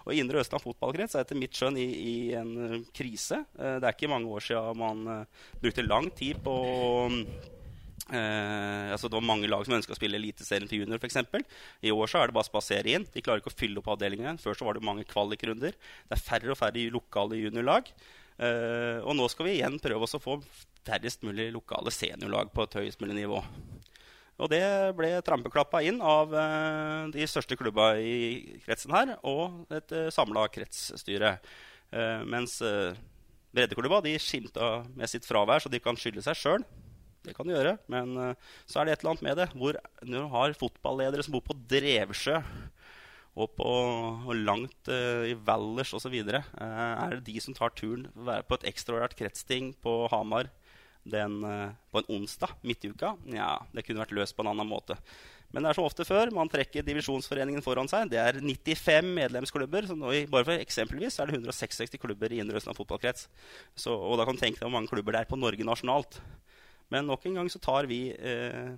[0.07, 3.41] Og Indre Østland fotballkrets er etter mitt skjønn i, i en krise.
[3.57, 5.07] Det er ikke mange år siden man
[5.63, 6.59] brukte lang tid på
[8.09, 11.01] Uh, altså det var mange lag som ønska å spille Eliteserien til junior.
[11.01, 11.45] For eksempel.
[11.85, 13.09] I år så er det bare å spasere inn.
[13.13, 14.41] De klarer ikke å fylle opp avdelingen.
[14.43, 15.77] Før så var det mange kvalikrunder.
[15.77, 17.93] Det er færre og færre lokale juniorlag.
[18.39, 20.39] Eh, og nå skal vi igjen prøve å få
[20.87, 23.43] færrest mulig lokale seniorlag på et høyest mulig nivå.
[24.39, 24.63] Og det
[24.95, 30.47] ble trampeklappa inn av eh, de største klubba i kretsen her og et eh, samla
[30.55, 31.39] kretsstyre.
[31.89, 32.93] Uh, mens uh,
[33.57, 36.67] breddeklubba de skimta med sitt fravær, så de kan skylde seg sjøl.
[37.29, 38.17] Det kan du gjøre, men
[38.65, 39.49] så er det et eller annet med det.
[39.55, 42.41] Hvor når du har fotballedere som bor på Drevsjø
[43.39, 43.73] og på
[44.29, 48.69] og langt i Valdres osv., uh, er det de som tar turen være på et
[48.73, 50.51] ekstraordinært kretsting på Hamar
[51.09, 53.15] den, uh, på en onsdag midt i uka.
[53.31, 54.99] Ja, det kunne vært løst på en annen måte.
[55.55, 56.29] Men det er som ofte før.
[56.35, 58.11] Man trekker divisjonsforeningen foran seg.
[58.13, 59.87] Det er 95 medlemsklubber.
[59.89, 63.31] Så nå, bare for eksempelvis er det 166 klubber i Indre Østland fotballkrets.
[63.73, 66.21] Så, og da kan du tenke deg hvor mange klubber det er på Norge nasjonalt.
[66.93, 68.73] Men nok en gang så tar vi eh,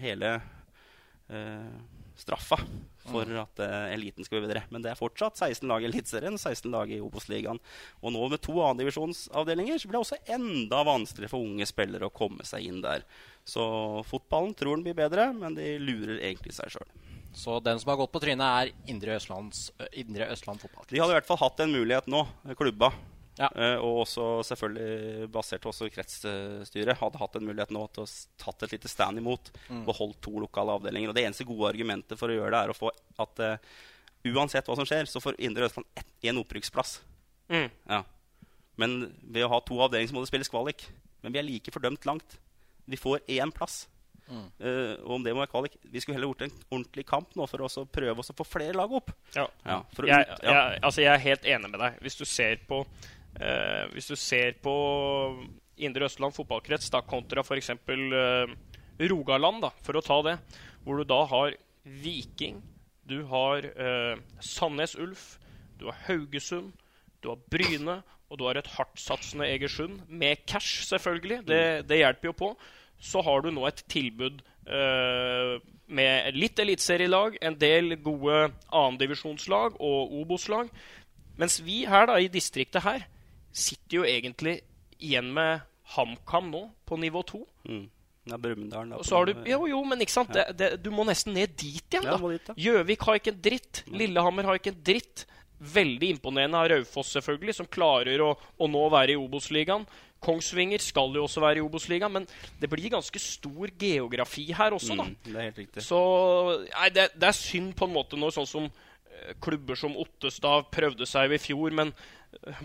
[0.00, 0.32] hele
[1.28, 1.76] eh,
[2.16, 2.58] straffa
[3.06, 4.64] for at uh, eliten skal bli bedre.
[4.72, 7.60] Men det er fortsatt 16 lag i Eliteserien, 16 lag i Obos-ligaen.
[8.02, 12.14] Og nå med to annendivisjonsavdelinger så blir det også enda vanskeligere for unge spillere å
[12.14, 13.04] komme seg inn der.
[13.46, 13.62] Så
[14.08, 16.88] fotballen tror den blir bedre, men de lurer egentlig seg sjøl.
[17.36, 20.88] Så den som har gått på trynet, er Indre, Østlands, Indre Østland fotball?
[20.88, 22.24] De hadde i hvert fall hatt en mulighet nå,
[22.56, 22.94] klubba.
[23.36, 23.50] Ja.
[23.52, 28.64] Uh, og også selvfølgelig basert også kretsstyret hadde hatt en mulighet nå til å tatt
[28.64, 29.50] et lite stand imot.
[29.68, 29.84] Mm.
[29.88, 31.12] Beholdt to lokale avdelinger.
[31.12, 33.74] Og det eneste gode argumentet for å gjøre det, er å få at uh,
[34.32, 37.00] uansett hva som skjer, så får Indre Østland én opprykksplass.
[37.52, 37.68] Mm.
[37.90, 38.02] Ja.
[38.80, 40.88] Men ved å ha to avdelinger så må det spilles kvalik.
[41.24, 42.38] Men vi er like fordømt langt.
[42.86, 43.84] Vi får én plass.
[44.26, 44.46] Mm.
[44.58, 47.44] Uh, og om det må være kvalik Vi skulle heller gjort en ordentlig kamp nå
[47.46, 49.12] for å prøve å få flere lag opp.
[49.36, 49.44] Ja.
[49.62, 50.54] Ja, jeg, ut, ja.
[50.56, 52.00] jeg, altså jeg er helt enig med deg.
[52.02, 52.80] Hvis du ser på
[53.36, 54.74] Uh, hvis du ser på
[55.76, 57.70] Indre Østland fotballkrets da, kontra f.eks.
[57.70, 58.54] Eh,
[59.10, 60.36] Rogaland, da, for å ta det,
[60.84, 62.62] hvor du da har Viking,
[63.06, 65.36] du har eh, Sandnes Ulf,
[65.76, 66.72] du har Haugesund,
[67.20, 71.44] du har Bryne, og du har et hardtsatsende Egersund, med cash, selvfølgelig.
[71.46, 72.48] Det, det, hjelper jo på.
[72.98, 75.52] Så har du nå et tilbud eh,
[75.86, 80.72] med litt eliteserielag, en del gode annendivisjonslag og Obos-lag.
[81.36, 83.04] Mens vi her da, i distriktet her
[83.56, 84.58] sitter jo egentlig
[85.00, 85.64] igjen med
[85.96, 87.44] HamKam nå, på nivå to.
[87.68, 87.86] Mm.
[88.26, 88.96] Ja, Brumunddal.
[89.46, 90.34] Jo, jo, men ikke sant?
[90.34, 90.48] Ja.
[90.50, 92.06] Det, det, du må nesten ned dit igjen.
[92.08, 92.54] da.
[92.58, 93.82] Gjøvik ja, har ikke en dritt.
[93.86, 95.26] Lillehammer har ikke en dritt.
[95.56, 99.86] Veldig imponerende av Raufoss, selvfølgelig, som klarer å, å nå være i Obos-ligaen.
[100.26, 102.26] Kongsvinger skal jo også være i Obos-ligaen, men
[102.60, 105.06] det blir ganske stor geografi her også, da.
[105.06, 105.86] Mm, det er helt riktig.
[105.86, 106.00] Så
[106.66, 110.68] nei, det, det, er synd på en måte når sånn som eh, klubber som Ottestad
[110.74, 111.94] prøvde seg i fjor, men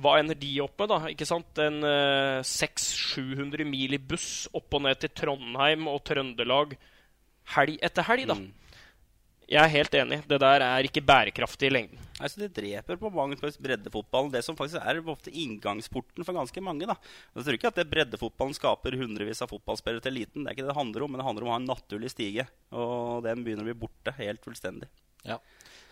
[0.02, 1.00] hva ender de opp med, da?
[1.12, 1.62] ikke sant?
[1.64, 6.76] En eh, 600-700 mil i buss opp og ned til Trondheim og Trøndelag
[7.56, 8.38] helg etter helg, da.
[8.40, 8.50] Mm.
[9.52, 10.18] Jeg er helt enig.
[10.32, 12.04] Det der er ikke bærekraftig i lengden.
[12.24, 14.30] Altså, det dreper på mange slags breddefotballen.
[14.32, 16.88] Det som faktisk er ofte inngangsporten for ganske mange.
[16.88, 16.96] da.
[17.36, 20.46] Jeg tror ikke at det breddefotballen skaper hundrevis av fotballspillere til eliten.
[20.46, 22.14] Det er ikke det det handler om, men det handler om å ha en naturlig
[22.14, 22.48] stige.
[22.72, 24.88] Og den begynner å bli borte helt fullstendig.
[25.28, 25.42] Ja.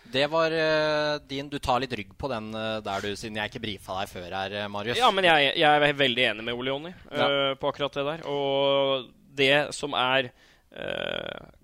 [0.09, 3.51] Det var uh, din Du tar litt rygg på den uh, der, du, siden jeg
[3.51, 4.97] ikke brifa deg før her, eh, Marius.
[4.97, 7.29] Ja, men jeg, jeg er veldig enig med Ole Jonny uh, ja.
[7.59, 8.25] på akkurat det der.
[8.29, 10.31] Og det som er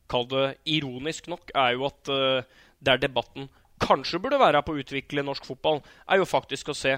[0.10, 2.10] Kall det ironisk nok, er jo at
[2.82, 3.46] der debatten
[3.78, 5.78] kanskje burde være på å utvikle norsk fotball,
[6.10, 6.96] er jo faktisk å se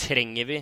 [0.00, 0.56] Trenger vi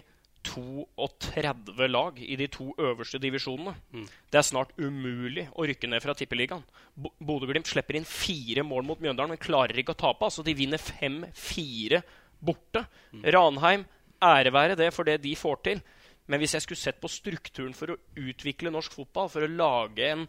[0.47, 3.75] 32 lag i de to øverste divisjonene.
[3.93, 4.07] Mm.
[4.31, 6.65] Det er snart umulig å rykke ned fra Tippeligaen.
[6.97, 10.29] Bodø-Glimt slipper inn fire mål mot Mjøndalen, men klarer ikke å tape.
[10.29, 12.03] Altså, de vinner 5-4
[12.39, 12.85] borte.
[13.13, 13.25] Mm.
[13.35, 13.87] Ranheim,
[14.23, 15.83] ære være det for det de får til.
[16.29, 20.11] Men hvis jeg skulle sett på strukturen for å utvikle norsk fotball, for å lage
[20.13, 20.27] en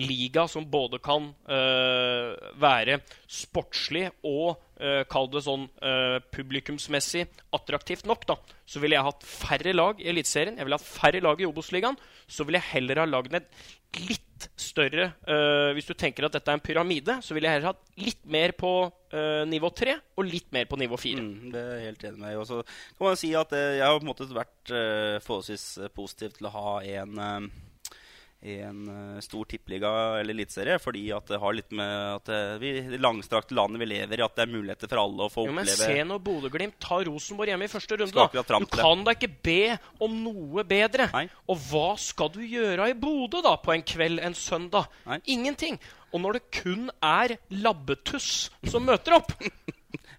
[0.00, 7.24] liga som både kan øh, være sportslig og uh, kall det sånn uh, publikumsmessig
[7.54, 10.58] attraktivt nok, da, så ville jeg hatt færre lag i Eliteserien.
[10.58, 11.96] Jeg ville hatt færre lag i Obos-ligaen.
[12.26, 13.48] Så ville jeg heller ha lagd et
[14.08, 15.10] litt større
[15.76, 18.54] Hvis du tenker at dette er en pyramide, så ville jeg heller hatt litt mer
[18.58, 18.70] på
[19.46, 21.20] nivå 3 og litt mer på nivå 4.
[21.20, 22.38] Mm, det er helt enig med.
[22.40, 24.72] Og så kan man si at jeg har på en måte vært
[25.26, 27.52] forholdsvis positiv til å ha en
[28.42, 29.90] i en eh, stor tippeliga
[30.20, 30.78] eller eliteserie.
[30.82, 34.24] Fordi at det har litt med at eh, vi, det langstrakte landet vi lever i,
[34.26, 37.06] at det er muligheter for alle å få Jo, men oppleve se når Bodø-Glimt tar
[37.08, 38.26] Rosenborg hjemme i første runde.
[38.34, 38.44] Da.
[38.58, 41.08] Du kan da ikke be om noe bedre.
[41.14, 41.26] Nei.
[41.52, 44.90] Og hva skal du gjøre i Bodø da på en kveld en søndag?
[45.06, 45.22] Nei.
[45.36, 45.78] Ingenting.
[46.12, 49.32] Og når det kun er labbetuss som møter opp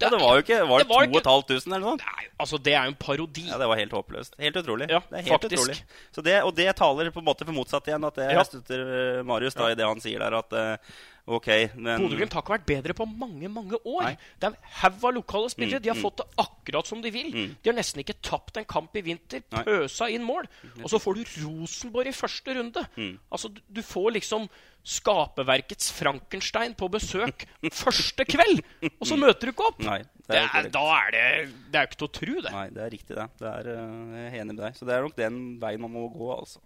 [0.01, 2.03] Ja, det var jo ikke Var Det det var 2500 eller noe sånt?
[2.03, 3.45] Nei, altså, det er jo en parodi.
[3.47, 4.35] Ja, det var helt håpløst.
[4.41, 4.89] Helt utrolig.
[4.91, 5.55] Ja, det er helt faktisk.
[5.61, 5.77] utrolig.
[6.11, 8.03] Så det, og det taler på en måte for motsatt igjen.
[8.09, 8.41] At det, Ja.
[8.41, 10.77] Jeg støtter eh, Marius da, i det han sier der, at Uh,
[11.25, 11.47] OK,
[11.79, 14.09] men Bodø-Glimt har ikke vært bedre på mange mange år.
[14.09, 14.15] Nei.
[14.41, 15.79] Det er haug av lokale spillere.
[15.79, 16.03] Mm, De har mm.
[16.03, 17.29] fått det akkurat som de vil.
[17.31, 17.53] Mm.
[17.63, 19.45] De har nesten ikke tapt en kamp i vinter.
[19.53, 20.49] Pøsa inn mål.
[20.81, 22.83] Og så får du Rosenborg i første runde.
[22.97, 23.13] Mm.
[23.31, 24.49] Altså, du får liksom
[24.83, 28.59] skaperverkets Frankenstein på besøk første kveld,
[28.99, 29.79] og så møter du ikke opp!
[29.83, 31.23] Nei, det Det er er, da er det
[31.71, 32.51] Det er ikke til å tro, det.
[32.51, 33.25] Nei, det er riktig, det.
[33.39, 34.77] det er, eh, jeg er enig med deg.
[34.77, 36.63] Så det er nok den veien man må gå, altså.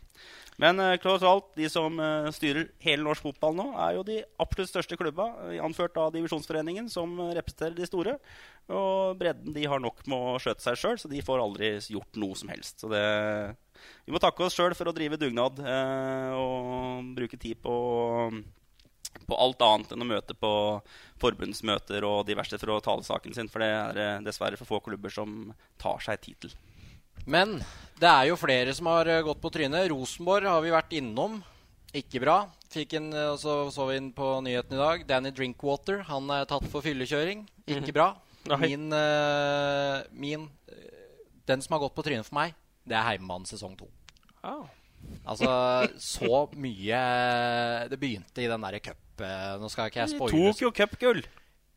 [0.57, 4.17] Men uh, klart alt, de som eh, styrer hele norsk fotball nå, er jo de
[4.41, 5.27] absolutt største klubba,
[5.61, 8.15] anført av Divisjonsforeningen, som representerer de store.
[8.73, 12.17] Og bredden de har nok med å skjøte seg sjøl, så de får aldri gjort
[12.17, 12.81] noe som helst.
[12.81, 13.05] Så det
[14.05, 17.75] Vi må takke oss sjøl for å drive dugnad eh, og bruke tid på
[19.27, 20.51] på alt annet enn å møte på
[21.19, 23.49] forbundsmøter og diverse for å tale saken sin.
[23.51, 25.51] For det er eh, dessverre for få klubber som
[25.81, 26.53] tar seg tid til.
[27.27, 27.57] Men
[27.99, 29.89] det er jo flere som har eh, gått på trynet.
[29.91, 31.41] Rosenborg har vi vært innom.
[31.97, 32.37] Ikke bra.
[32.71, 33.09] Fikk en,
[33.39, 35.03] så, så vi inn på nyheten i dag.
[35.09, 37.45] Danny Drinkwater han er tatt for fyllekjøring.
[37.67, 38.11] Ikke bra.
[38.61, 38.91] Min,
[40.15, 40.45] min
[41.47, 42.53] Den som har gått på trynet for meg,
[42.87, 43.89] det er Heimemann sesong to.
[44.43, 44.65] Oh.
[45.27, 45.49] Altså,
[46.01, 46.99] så mye
[47.91, 51.19] Det begynte i den derre cup eh, Nå skal ikke jeg spoile Tok jo cupgull!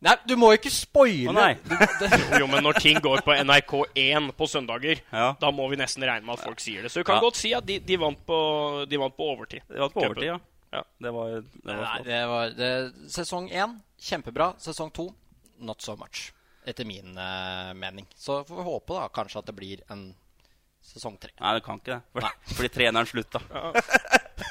[0.01, 1.45] Nei, du må jo ikke spoile!
[1.69, 5.35] Du- Jo, men når ting går på NRK1 på søndager, Ja.
[5.41, 6.91] da må vi nesten regne med at folk sier det.
[6.93, 7.27] Så du kan Ja.
[7.27, 8.39] godt si at de, de, vant, på,
[8.89, 9.61] de vant på overtid.
[9.69, 10.39] De vant på overtid, ja.
[10.73, 10.83] Ja.
[11.05, 12.71] Det var, det var Nei, det var det,
[13.13, 14.55] Sesong én, kjempebra.
[14.63, 15.11] Sesong to,
[15.61, 16.31] not so much.
[16.65, 18.09] Etter min uh, mening.
[18.17, 20.15] Så får vi håpe da kanskje at det blir en
[20.83, 21.31] sesong tre.
[21.41, 22.01] Nei, det kan ikke det.
[22.13, 22.29] For,
[22.59, 23.41] fordi treneren slutta.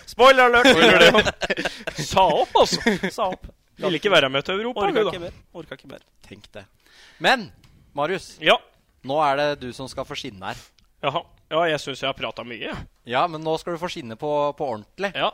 [0.09, 1.33] Spoiler alert!
[2.11, 2.81] Sa opp, altså.
[3.11, 3.47] Sa opp.
[3.79, 4.87] Ville ikke være med til Europa.
[4.89, 5.35] Orka ikke mer.
[5.55, 6.01] Orka ikke mer.
[6.27, 6.65] Tenk det.
[7.23, 7.47] Men
[7.95, 8.57] Marius, Ja.
[9.07, 10.59] nå er det du som skal få skinne her.
[11.03, 11.21] Jaha.
[11.49, 12.73] Ja, jeg syns jeg har prata mye.
[13.09, 15.09] Ja, men nå skal du få skinne på, på ordentlig.
[15.17, 15.31] Ja.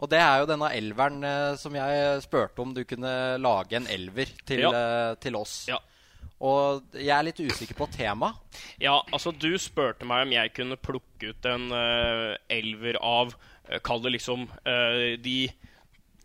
[0.00, 3.10] Og det er jo denne elveren eh, som jeg spurte om du kunne
[3.42, 4.70] lage en elver til, Ja.
[4.72, 5.66] eh, til oss.
[5.68, 5.76] Ja.
[6.40, 8.32] Og jeg er litt usikker på tema.
[8.80, 13.76] Ja, altså du spurte meg om jeg kunne plukke ut en uh, elver av uh,
[13.84, 15.40] Kall det liksom uh, de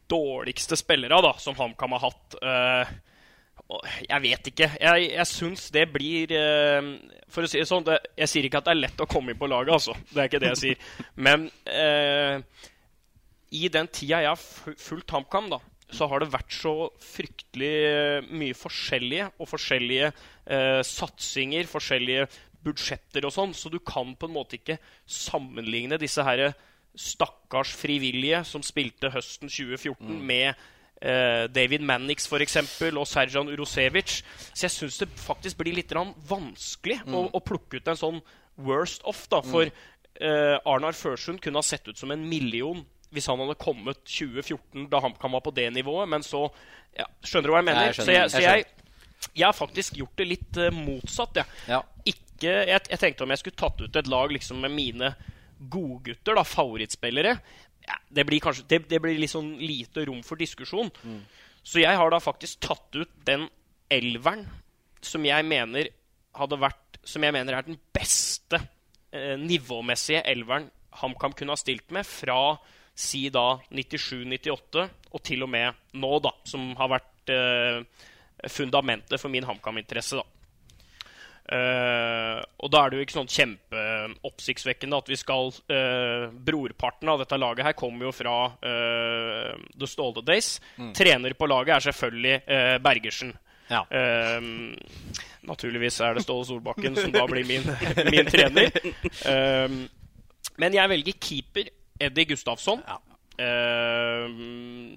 [0.10, 2.36] dårligste spillere da, som HamKam har hatt.
[4.06, 4.68] jeg vet ikke.
[4.78, 6.30] Jeg, jeg syns det blir
[7.34, 9.34] For å si det sånn, det, jeg sier ikke at det er lett å komme
[9.34, 9.96] inn på laget, altså.
[10.12, 10.86] Det er ikke det jeg sier.
[11.18, 11.48] Men
[13.50, 15.60] i den tida jeg har fulgt HamKam, da,
[15.92, 16.74] så har det vært så
[17.04, 22.28] fryktelig eh, mye forskjellige og forskjellige eh, satsinger, forskjellige
[22.66, 26.50] budsjetter og sånn, så du kan på en måte ikke sammenligne disse her
[26.96, 30.54] stakkars frivillige som spilte høsten 2014, med
[31.02, 34.22] eh, David Mannix for eksempel, og Serjan Urosevic.
[34.54, 38.24] Så jeg syns det faktisk blir litt vanskelig vanskelig å, å plukke ut en sånn
[38.56, 39.26] worst off.
[39.32, 43.58] da, For eh, Arnar Førsund kunne ha sett ut som en million hvis han hadde
[43.62, 46.48] kommet 2014 da HamKam var på det nivået, men så
[46.96, 47.88] ja, Skjønner du hva jeg mener?
[47.90, 48.66] Jeg skjønner, så jeg, så jeg
[49.34, 51.40] jeg, har faktisk gjort det litt uh, motsatt.
[51.68, 51.82] Ja.
[52.06, 55.12] Ikke, jeg, jeg tenkte om jeg skulle tatt ut et lag liksom med mine
[55.72, 57.34] godgutter, da, favorittspillere.
[57.86, 60.92] Ja, det blir kanskje det, det blir sånn lite rom for diskusjon.
[61.66, 63.48] Så jeg har da faktisk tatt ut den
[63.94, 64.46] elveren
[65.06, 65.92] som jeg mener
[66.36, 68.58] hadde vært Som jeg mener er den beste
[69.14, 70.66] eh, nivåmessige elveren
[71.02, 72.56] HamKam kunne ha stilt med fra
[72.96, 78.08] si da 97-98 og til og med nå, da, som har vært eh,
[78.52, 80.22] fundamentet for min HamKam-interesse.
[80.22, 80.26] da.
[81.46, 87.22] Eh, og da er det jo ikke sånn kjempeoppsiktsvekkende at vi skal eh, Brorparten av
[87.22, 90.56] dette laget her kommer jo fra uh, The Ståle Days.
[90.98, 93.36] Trener på laget er selvfølgelig Bergersen.
[93.70, 93.82] Ja.
[95.46, 97.66] Naturligvis er det Ståle Solbakken som da blir min,
[98.14, 98.74] min trener.
[100.62, 102.82] Men jeg velger keeper Eddie Gustavsson.
[102.88, 103.00] Ja.
[103.36, 104.96] Uh,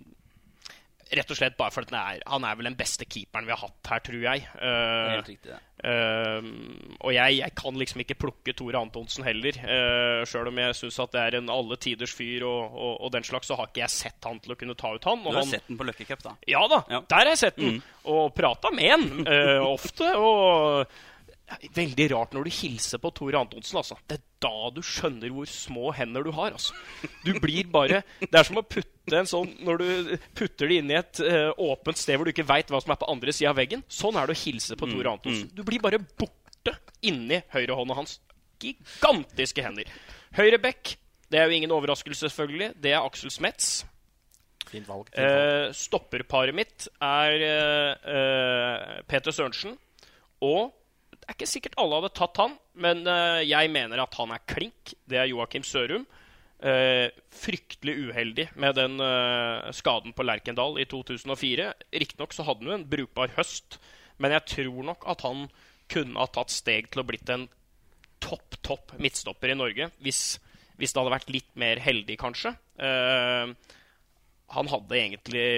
[1.09, 3.63] rett og slett bare fordi han er, han er vel den beste keeperen vi har
[3.63, 4.45] hatt her, tror jeg.
[4.61, 5.59] Uh, Helt riktig, ja.
[5.89, 6.49] uh,
[7.01, 9.57] og jeg, jeg kan liksom ikke plukke Tore Antonsen heller.
[9.63, 13.25] Uh, Sjøl om jeg syns det er en alle tiders fyr, og, og, og den
[13.27, 15.25] slags, så har ikke jeg sett han til å kunne ta ut han.
[15.25, 16.37] Du har han sett den på Cup, da.
[16.47, 17.03] ja da, Ja.
[17.09, 17.81] der har jeg sett den.
[18.09, 20.13] Og prata med han ofte.
[20.17, 20.99] Og
[21.75, 23.79] Veldig rart når du hilser på Tore Antonsen.
[23.81, 23.97] altså.
[24.07, 26.53] Det er da du skjønner hvor små hender du har.
[26.53, 26.75] altså.
[27.25, 30.93] Du blir bare Det er som å putte en sånn Når du putter det inn
[30.93, 33.55] i et uh, åpent sted hvor du ikke veit hva som er på andre sida
[33.55, 33.85] av veggen.
[33.89, 35.49] Sånn er det å hilse på Tore Antonsen.
[35.57, 38.19] Du blir bare borte inni høyrehånda hans.
[38.61, 39.89] Gigantiske hender.
[40.37, 40.97] Høyre bekk,
[41.33, 42.73] det er jo ingen overraskelse, selvfølgelig.
[42.83, 43.87] Det er Aksel Smets.
[44.69, 45.09] Fint valg.
[45.13, 45.69] Fint valg.
[45.69, 49.77] Eh, stopperparet mitt er eh, eh, Peter Sørensen.
[50.45, 50.75] Og
[51.29, 54.95] er ikke sikkert alle hadde tatt han, men eh, jeg mener at han er klink.
[55.09, 56.07] Det er Joakim Sørum.
[56.59, 61.69] Eh, fryktelig uheldig med den eh, skaden på Lerkendal i 2004.
[62.03, 63.79] Riktignok så hadde han jo en brukbar høst,
[64.19, 65.47] men jeg tror nok at han
[65.89, 67.47] kunne ha tatt steg til å blitt en
[68.25, 69.91] topp, topp midtstopper i Norge.
[70.03, 70.41] Hvis,
[70.81, 72.57] hvis det hadde vært litt mer heldig, kanskje.
[72.83, 73.55] Eh,
[74.49, 75.49] han hadde egentlig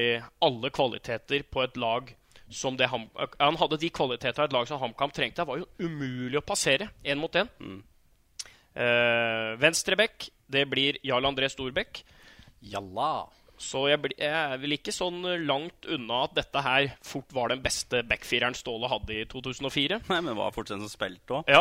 [0.42, 2.10] alle kvaliteter på et lag
[2.50, 5.42] som det Ham Han hadde de kvaliteter et lag som HamKam trengte.
[5.42, 7.48] Det var jo umulig å passere én mot én.
[8.70, 12.02] Uh, Venstrebekk, det blir Jarl André Storbekk.
[12.62, 13.26] Jalla.
[13.60, 17.50] Så jeg, bli, jeg er vel ikke sånn langt unna at dette her fort var
[17.52, 19.98] den beste backfireren Ståle hadde i 2004.
[20.08, 21.50] Nei, men var fortsatt som spilte òg.
[21.50, 21.60] Ja,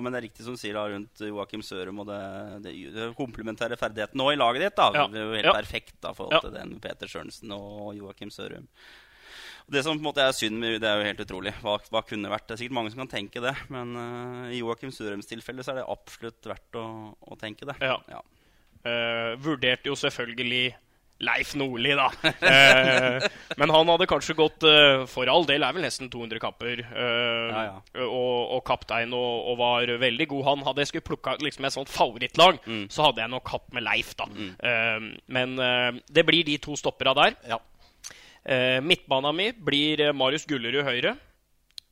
[0.00, 2.20] Men det er riktig som sier da rundt Joakim Sørum og det,
[2.64, 4.76] det, det komplementære ferdigheten nå i laget ditt.
[4.80, 5.06] da Ja.
[5.12, 5.56] Det er jo helt Ja.
[5.58, 6.40] perfekt da forhold Ja.
[6.46, 8.68] til den Peter Sørensen og Joakim Sørum.
[9.70, 11.52] Det som på en måte er synd, det er jo helt utrolig.
[11.62, 12.48] Hva, hva kunne vært?
[12.48, 13.54] Det er sikkert mange som kan tenke det.
[13.70, 17.76] Men uh, i Joakim Surheims tilfelle så er det absolutt verdt å, å tenke det.
[17.84, 17.98] Ja.
[18.10, 18.22] Ja.
[18.80, 20.72] Uh, vurderte jo selvfølgelig
[21.20, 22.06] Leif Nordli, da.
[22.16, 23.28] uh,
[23.60, 24.64] men han hadde kanskje gått
[25.12, 26.80] For all del er vel nesten 200 kamper.
[26.80, 28.06] eh, Ja, ja.
[28.06, 30.46] Og, og kaptein og, og var veldig god.
[30.48, 32.58] Han Hadde jeg skulle plukka liksom et sånt favorittlag,
[32.88, 34.26] så hadde jeg nok hatt med Leif, da.
[34.64, 35.54] Eh, men
[36.08, 37.36] det blir de to stoppera der.
[37.52, 37.60] Ja.
[38.44, 41.16] Eh, midtbana mi blir eh, Marius Gullerud høyre.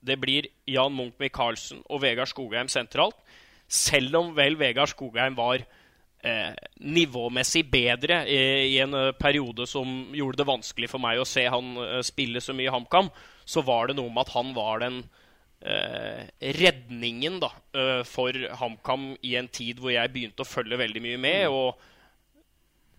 [0.00, 3.18] Det blir Jan Munch Michaelsen og Vegard Skogheim sentralt.
[3.68, 8.40] Selv om vel Vegard Skogheim var eh, nivåmessig bedre i,
[8.72, 12.40] i en eh, periode som gjorde det vanskelig for meg å se han eh, spille
[12.40, 13.10] så mye HamKam,
[13.44, 15.02] så var det noe med at han var den
[15.60, 16.24] eh,
[16.58, 17.52] redningen da,
[18.08, 21.46] for HamKam i en tid hvor jeg begynte å følge veldig mye med.
[21.52, 21.88] og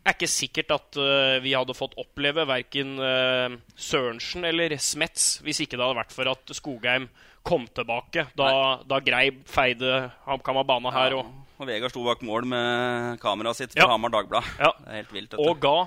[0.10, 5.62] er ikke sikkert at uh, vi hadde fått oppleve verken uh, Sørensen eller Smets hvis
[5.66, 7.10] ikke det hadde vært for at Skogheim
[7.45, 8.49] kom tilbake da,
[8.86, 11.30] da Greib feide HamKam av bana her og,
[11.60, 13.88] Og Vegard sto bak mål med kameraet sitt på Ja.
[13.91, 14.45] Hamar Dagblad.
[14.60, 14.74] Ja.
[14.84, 15.34] Det er helt vilt.
[15.39, 15.78] og ga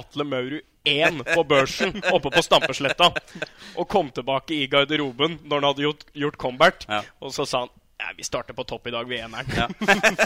[0.00, 3.10] Atle Maurud én på børsen oppe på Stampesletta.
[3.76, 6.86] Og kom tilbake i garderoben når han hadde gjort, gjort comeback.
[6.88, 7.02] Ja.
[7.20, 9.52] Og så sa han ja, vi starter på topp i dag, vi eneren.
[9.56, 9.68] Ja.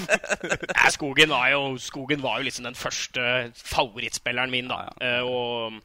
[0.78, 4.86] ja, Skogen var jo, Skogen var jo liksom den første favorittspilleren min, da.
[5.02, 5.80] Eh, og,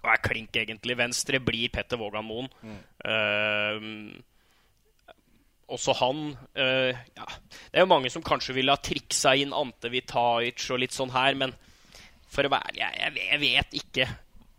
[0.00, 0.96] og er klink, egentlig.
[0.98, 2.50] Venstre blir Petter Vågan Moen.
[3.04, 3.88] Eh,
[5.70, 9.86] også han uh, ja, Det er jo mange som kanskje ville ha triksa inn Ante
[9.92, 11.54] Vitaic og litt sånn her, men
[12.30, 14.08] for å være ærlig, jeg, jeg vet ikke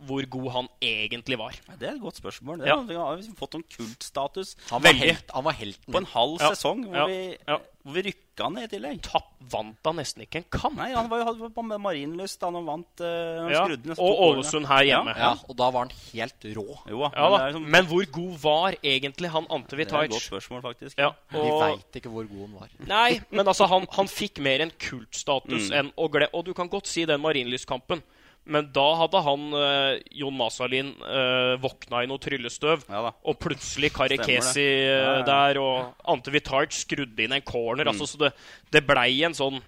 [0.06, 1.52] hvor god han egentlig var.
[1.78, 2.58] Det er et godt spørsmål.
[2.58, 2.76] Det Ja.
[2.76, 6.40] har, har liksom fått noen kultstatus Han var, helt, han var helten på en halv
[6.40, 6.50] Ja.
[6.54, 7.06] sesong hvor, Ja.
[7.06, 7.58] Vi, Ja.
[7.84, 9.00] hvor vi rykka ned i tillegg.
[9.02, 10.76] Tapp, vant da nesten ikke en kamp.
[10.76, 13.00] Nei, han var jo på Marienlyst da han vant.
[13.00, 14.20] Uh, han Ja, skrudde og.
[14.36, 15.14] Ålesund her hjemme.
[15.16, 16.78] Ja, og da var han helt rå.
[16.88, 17.46] Jo Ja, men da.
[17.50, 20.94] liksom- Men hvor god var egentlig han Ante det er et godt spørsmål, faktisk.
[20.98, 22.68] Ja, Vi og, veit ikke hvor god han var.
[22.86, 25.72] nei, men altså, han, han fikk mer en kultstatus Mm.
[25.78, 28.02] enn å glede Og du kan godt si den Marienlyst-kampen.
[28.44, 32.88] Men da hadde han, eh, Jon Masalin, eh, våkna i noe tryllestøv.
[32.90, 33.12] Ja.
[33.24, 34.18] Og plutselig Kari.
[34.18, 35.22] Kesi eh, Ja, ja.
[35.28, 37.86] der, og Ante Vitarch skrudde inn en corner.
[37.92, 38.32] Altså, så det,
[38.74, 39.62] det blei en sånn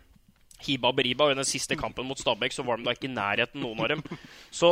[0.67, 1.29] hiba beriba.
[1.29, 3.85] Og i den siste kampen mot Stabæk så var de da ikke i nærheten, noen
[3.85, 4.03] av dem.
[4.55, 4.71] Så,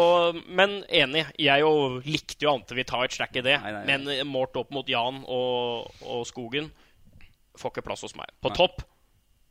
[0.48, 1.26] men enig.
[1.38, 3.58] Jeg jo likte jo Ante Vitarch, det er ikke det.
[3.62, 3.98] Nei, nei, nei.
[4.08, 6.72] Men målt opp mot Jan og, og Skogen
[7.58, 8.30] får ikke plass hos meg.
[8.42, 8.82] På topp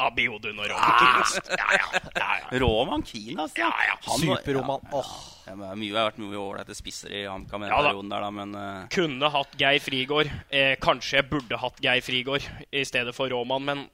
[0.08, 1.36] Abiodun og Roman Kinas.
[1.52, 2.60] Ja, ja, ja, ja.
[2.64, 3.70] Roman Kinas, ja.
[3.88, 3.98] ja.
[4.18, 4.84] Superroman.
[4.92, 5.12] Ja, Åh.
[5.48, 7.94] ja, men det mye, har vært mye ålreite spisser i HamKam Ja da.
[7.96, 10.32] der, da, men eh, Kunne hatt Geir Frigård.
[10.50, 13.86] Eh, kanskje jeg burde hatt Geir Frigård i stedet for Roman, men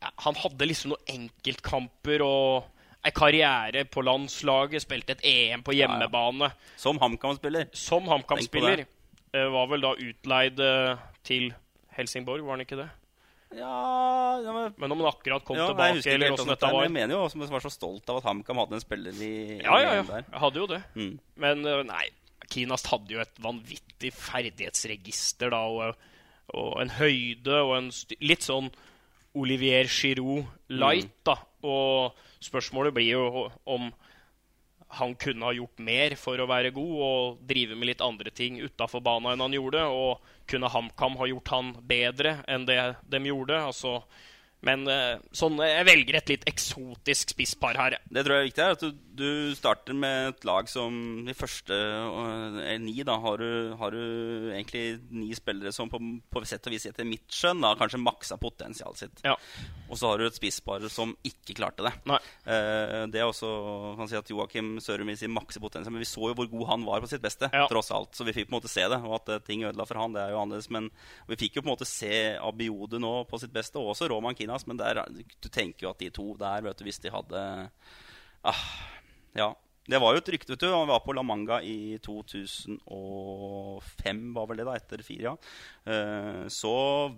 [0.00, 2.70] ja, han hadde liksom noen enkeltkamper og
[3.00, 4.84] en karriere på landslaget.
[4.84, 5.86] Spilte et EM på ja.
[5.86, 6.52] hjemmebane.
[6.80, 8.84] som HamKam-spiller Som HamKam-spiller.
[9.32, 11.52] Eh, var vel da utleid eh, til
[11.94, 12.88] Helsingborg, var han ikke det?
[13.58, 16.72] Ja, ja men, Men om han akkurat kom ja, nei, jeg eller åssen hvordan dette
[16.74, 16.86] var.
[16.86, 19.32] Jeg mener jo også, jeg var så stolt av at HamKam hadde en spiller i
[19.60, 20.04] Ja, ja, ja.
[20.20, 20.80] Jeg hadde jo det.
[20.96, 21.12] Mm.
[21.44, 22.04] Men eh, nei,
[22.50, 26.06] Kinast hadde jo et vanvittig ferdighetsregister da, og,
[26.56, 27.90] og en høyde og en
[28.24, 28.70] litt sånn
[29.38, 31.36] Olivier Giroud light, da.
[31.62, 33.90] Og spørsmålet blir jo om
[34.98, 38.58] han kunne ha gjort mer for å være god og drive med litt andre ting
[38.58, 39.84] utafor bana enn han gjorde.
[39.86, 43.60] Og kunne HamKam ha gjort han bedre enn det de gjorde?
[43.70, 44.00] Altså,
[44.66, 47.96] men eh, sånn, jeg velger et litt eksotisk spisspar her.
[48.12, 48.64] Det tror jeg er viktig.
[48.64, 50.94] er at du, du starter med et lag som
[51.28, 52.96] i første er ni.
[53.06, 56.00] Da har du, har du egentlig ni spillere som på,
[56.32, 59.22] på sett og vis etter mitt skjønn da, kanskje maksa potensialet sitt.
[59.26, 59.36] Ja.
[59.90, 61.92] Og så har du et spisspar som ikke klarte det.
[62.08, 62.18] Nei.
[62.44, 63.50] Eh, det er også
[63.98, 66.66] kan si at Joakim Sørum i sin makse potensial, men vi så jo hvor god
[66.72, 67.50] han var på sitt beste.
[67.52, 67.66] Ja.
[67.70, 69.00] tross alt, Så vi fikk på en måte se det.
[69.04, 70.70] Og at eh, ting ødela for han, det er jo annerledes.
[70.72, 70.90] Men
[71.28, 74.38] vi fikk jo på en måte se Abiode nå på sitt beste, og også Roman
[74.38, 74.66] Kinas.
[74.70, 77.44] Men der, du tenker jo at de to der, vet du, hvis de hadde
[78.46, 78.64] ah,
[79.38, 79.54] Ja.
[79.90, 80.68] Det var jo et rykte, vet du.
[80.70, 85.32] Han var på La Manga i 2005, var vel det, da, etter fire, ja.
[85.90, 86.74] Eh, så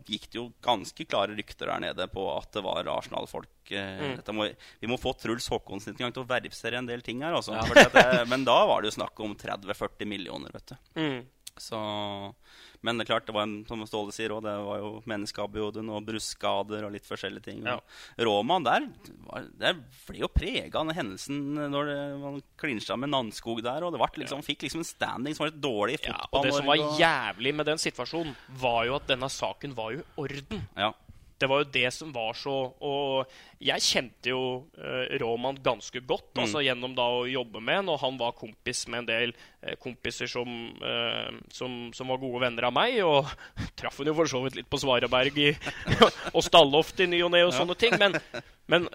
[0.09, 3.51] gikk det jo ganske klare rykter der nede på at det var Arsenal-folk.
[3.73, 4.21] Mm.
[4.81, 7.53] vi må få Truls Håkonsen en gang til å verifisere en del ting her, altså.
[7.57, 7.63] Ja.
[7.93, 10.77] det, men da var det jo snakk om 30-40 millioner, vet du.
[10.97, 11.21] Mm.
[11.61, 11.79] Så,
[12.81, 15.91] men det er klart, det var en, som Ståle sier også, det var jo menneskeabioden
[15.93, 17.61] og brustskader og litt forskjellige ting.
[17.69, 17.77] Ja.
[18.25, 18.89] Roma der,
[19.61, 19.77] der
[20.09, 23.85] ble jo prega av hendelsen når det, man klinsja med Nannskog der.
[23.85, 26.57] Og det liksom, fikk liksom en standing som var litt dårlig i Ja, og det
[26.57, 30.67] som var jævlig med den situasjonen, var jo at denne saken var jo orden.
[30.77, 30.93] ja.
[31.43, 32.55] Det var jo det som var så
[32.87, 33.33] Og
[33.63, 34.43] jeg kjente jo
[34.79, 36.41] uh, Roman ganske godt Mm.
[36.43, 39.75] altså gjennom da å jobbe med han, og han var kompis med en del uh,
[39.83, 40.49] kompiser som,
[40.81, 42.99] uh, som, som var gode venner av meg.
[43.05, 43.29] Og
[43.79, 45.51] traff hun jo for så vidt litt på Svaraberg i,
[46.37, 47.99] og Stalloft i ny og ne og sånne ting.
[48.01, 48.17] Men,
[48.73, 48.89] men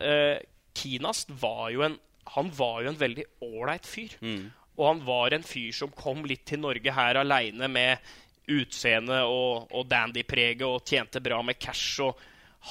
[0.77, 1.99] Kinast var jo en
[2.35, 4.17] Han var jo en veldig ålreit fyr.
[4.19, 4.49] Mm.
[4.77, 8.03] Og han var en fyr som kom litt til Norge her aleine med
[8.47, 12.01] utseende og, og dandy-preget og tjente bra med cash.
[12.03, 12.19] og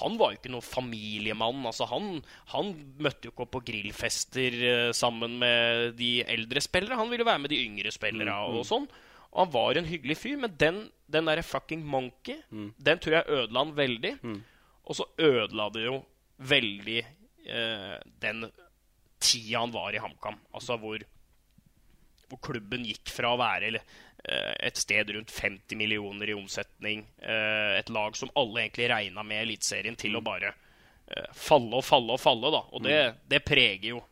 [0.01, 1.63] han var jo ikke noen familiemann.
[1.69, 2.21] altså Han,
[2.53, 6.99] han møtte jo ikke opp på grillfester uh, sammen med de eldre spillere.
[6.99, 8.89] Han ville være med de yngre spillere og sånn.
[9.33, 13.41] Og han var en hyggelig fyr, men den, den derre fucking monkey, den tror jeg
[13.41, 14.13] ødela han veldig.
[14.87, 15.99] Og så ødela det jo
[16.51, 17.01] veldig
[17.51, 18.47] uh, den
[19.21, 20.41] tida han var i HamKam.
[20.57, 21.05] Altså hvor
[22.31, 23.97] hvor klubben gikk fra å være eh,
[24.29, 29.45] et sted rundt 50 millioner i omsetning, eh, et lag som alle egentlig regna med
[29.45, 32.53] Eliteserien, til å bare eh, falle og falle og falle.
[32.55, 32.63] da.
[32.73, 33.01] Og det,
[33.31, 34.05] det preger jo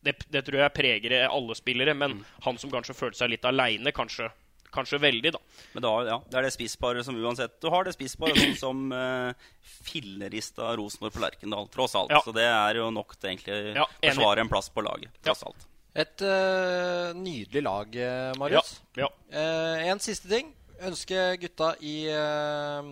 [0.00, 3.90] det, det tror jeg preger alle spillere, men han som kanskje følte seg litt aleine,
[3.92, 4.28] kanskje,
[4.72, 5.40] kanskje veldig, da.
[5.74, 8.94] Men da, ja, det er det spissparet som uansett Du har det spissparet som, som
[8.94, 9.48] uh,
[9.90, 12.14] fillerista Rosenborg på Lerkendal, tross alt.
[12.14, 12.22] Ja.
[12.24, 15.66] Så det er jo nok til egentlig Ja, forsvare en plass på laget, tross alt.
[15.98, 18.76] Et uh, nydelig lag, eh, Marius.
[18.98, 19.08] Ja.
[19.34, 20.52] Eh, en siste ting.
[20.86, 22.86] Ønske gutta i uh,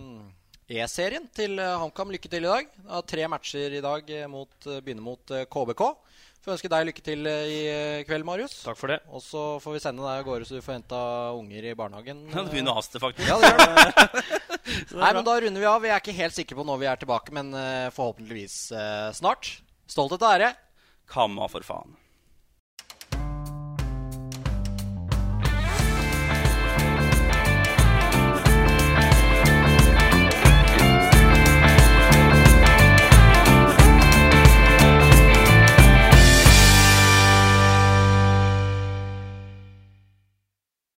[0.66, 2.72] E-serien til HamKam lykke til i dag.
[2.90, 4.10] Er tre matcher i dag.
[4.32, 4.50] Mot,
[4.80, 5.84] begynner mot KBK.
[6.42, 7.60] Får ønske deg lykke til i
[8.06, 8.56] kveld, Marius.
[8.66, 8.98] Takk for det.
[9.14, 11.02] Og så får vi sende deg av gårde så du får henta
[11.38, 12.24] unger i barnehagen.
[12.32, 13.30] Ja, det begynner å haste, faktisk.
[13.30, 14.40] Ja, det gjør det.
[15.02, 15.78] Nei, men Da runder vi av.
[15.84, 17.54] Vi er ikke helt sikre på når vi er tilbake, men
[17.94, 18.58] forhåpentligvis
[19.18, 19.52] snart.
[19.86, 20.50] Stolthet og ære.
[21.10, 21.94] Kamma, for faen.